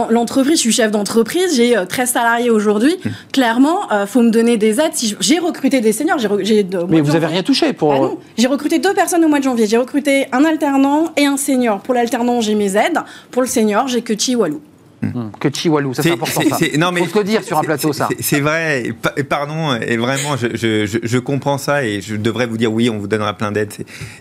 [0.44, 2.96] je suis chef d'entreprise, j'ai euh, 13 salariés aujourd'hui.
[3.04, 3.12] Hum.
[3.32, 4.92] Clairement, euh, faut me donner des aides.
[4.94, 6.28] Si j'ai recruté des seniors, j'ai
[6.88, 7.92] Mais vous avez janvier- rien touché pour.
[7.92, 9.66] Ah non, j'ai recruté deux personnes au mois de janvier.
[9.66, 11.80] J'ai recruté un alternant et un senior.
[11.80, 12.98] Pour l'alternant, j'ai mes aides.
[13.30, 14.58] Pour le senior, j'ai que Chihuahua.
[15.02, 16.56] Hum, Que Chihuahua, ça c'est important ça.
[16.78, 18.08] non, mais Faut se le dire sur un plateau ça.
[18.20, 22.02] c'est- vrai, et pa- et pardon, et vraiment, je, je- je- je comprends ça et
[22.02, 23.72] je devrais vous dire oui, on vous donnera plein d'aides.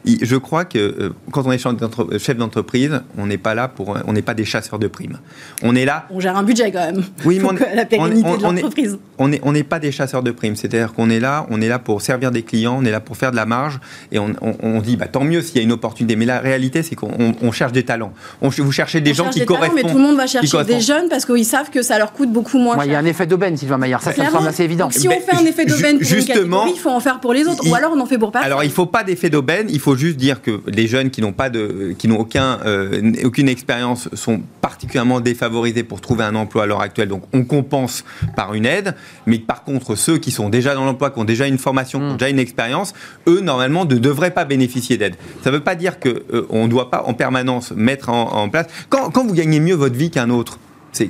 [0.05, 3.67] Je crois que euh, quand on est chef d'entre- chef d'entreprise, on n'est pas là
[3.67, 5.19] pour, on n'est pas des chasseurs de primes.
[5.63, 6.07] On est là.
[6.11, 7.03] On gère un budget quand même.
[7.25, 8.97] Oui, mais on- la pérennité on- de on est- l'entreprise.
[9.17, 11.67] On n'est on n'est pas des chasseurs de primes, c'est-à-dire qu'on est là, on est
[11.67, 13.79] là pour servir des clients, on est là pour faire de la marge,
[14.13, 16.15] et on, on- on dit bah, tant mieux s'il y a une opportunité.
[16.15, 18.13] Mais la réalité, c'est qu'on on- on cherche des talents.
[18.41, 19.83] On, vous cherchez des On gens cherche qui des talents, correspondent.
[19.85, 22.31] mais tout le monde va chercher des jeunes parce qu'ils savent que ça leur coûte
[22.31, 24.01] beaucoup moins Ouais, Il y a un effet d'aubaine, Sylvain Maillard.
[24.01, 24.85] Ça, ça me semble assez évident.
[24.85, 27.33] Donc, si on fait un effet d'aubaine pour justement, une il faut en faire pour
[27.33, 27.61] les autres.
[27.65, 28.45] il- Ou alors on en fait pour personne.
[28.47, 29.67] Alors, il ne faut pas d'effet d'aubaine.
[29.69, 33.11] Il faut juste dire que les jeunes qui n'ont pas de, qui n'ont aucun, euh,
[33.25, 37.07] aucune expérience sont particulièrement défavorisés pour trouver un emploi à l'heure actuelle.
[37.09, 38.03] Donc, on compense
[38.35, 38.95] par une aide.
[39.25, 42.05] Mais par contre, ceux qui sont déjà dans l'emploi, qui ont déjà une formation, qui
[42.05, 42.93] ont déjà une expérience,
[43.27, 45.15] eux, normalement, ne devraient pas bénéficier d'aide.
[45.43, 48.31] Ça ne veut pas dire que euh, on ne doit pas en permanence mettre en,
[48.33, 48.67] en place.
[48.89, 50.58] Quand, quand vous gagnez mieux votre vie qu'un autre,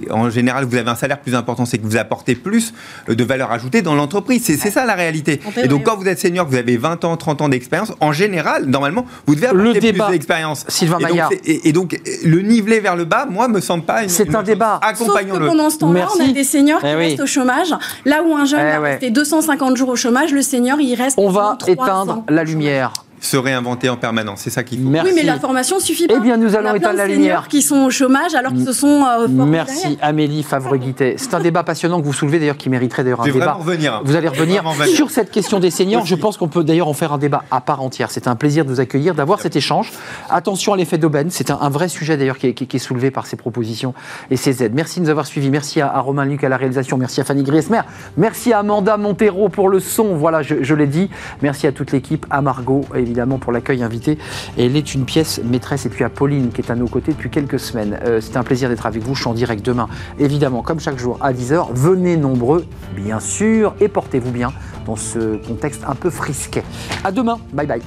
[0.10, 2.74] en général vous avez un salaire plus important, c'est que vous apportez plus
[3.10, 4.44] euh, de valeur ajoutée dans l'entreprise.
[4.46, 5.38] C'est c'est ça la réalité.
[5.54, 8.12] Fait, Et donc quand vous êtes senior, vous avez 20 ans, 30 ans d'expérience, en
[8.12, 10.66] général, normalement, vous devez Le apporter débat, plus d'expérience.
[10.68, 11.30] Sylvain Et donc, Maillard.
[11.32, 14.10] c'est- Et, et donc le niveler vers le bas, moi, me semble pas une.
[14.10, 14.80] C'est une un débat.
[14.96, 17.06] Sauf que pendant ce temps-là, on a des seniors qui Eh oui.
[17.10, 17.74] restent au chômage.
[18.06, 18.92] Là où un jeune Eh ouais.
[18.92, 22.94] rester 250 jours au chômage, le senior, il reste On va 300 éteindre la lumière.
[23.22, 24.40] Se réinventer en permanence.
[24.42, 24.90] C'est ça qu'il faut.
[24.90, 25.10] Merci.
[25.12, 26.16] Oui, mais la formation suffit pas.
[26.18, 27.48] Eh bien, nous allons éteindre la seniors lumière.
[27.48, 29.98] qui sont au chômage alors qu'ils se sont euh, Merci derrière.
[30.02, 31.16] Amélie Favre-Guittet.
[31.18, 33.54] C'est un débat passionnant que vous soulevez d'ailleurs qui mériterait d'ailleurs un Je vais débat.
[33.54, 34.02] revenir.
[34.04, 34.64] Vous allez revenir
[34.94, 36.06] sur cette question des seniors.
[36.06, 38.10] Je pense qu'on peut d'ailleurs en faire un débat à part entière.
[38.12, 39.92] C'est un plaisir de vous accueillir, d'avoir cet échange.
[40.30, 41.30] Attention à l'effet d'aubaine.
[41.30, 43.36] C'est un, un vrai sujet d'ailleurs qui, est- qui est- qui est soulevé par ces
[43.36, 43.94] propositions
[44.32, 44.74] et ces aides.
[44.76, 45.50] Merci de nous avoir suivis.
[45.50, 46.98] Merci à, à Romain Luc à la réalisation.
[46.98, 47.82] Merci à Fanny Griesmer.
[48.18, 50.16] Merci à Amanda Montero pour le son.
[50.16, 51.10] Voilà, je, je l'ai dit.
[51.42, 54.18] Merci à toute l'équipe, à Margot évidemment pour l'accueil invité.
[54.58, 55.86] Elle est une pièce maîtresse.
[55.86, 58.00] Et puis à Pauline qui est à nos côtés depuis quelques semaines.
[58.06, 59.16] Euh, C'était un plaisir d'être avec vous.
[59.16, 59.88] Je suis en direct demain,
[60.20, 61.68] évidemment, comme chaque jour à 10h.
[61.74, 64.54] Venez nombreux, bien sûr, et portez-vous bien
[64.86, 66.64] dans ce contexte un peu frisquet.
[67.04, 67.40] À demain.
[67.54, 67.82] Bye bye.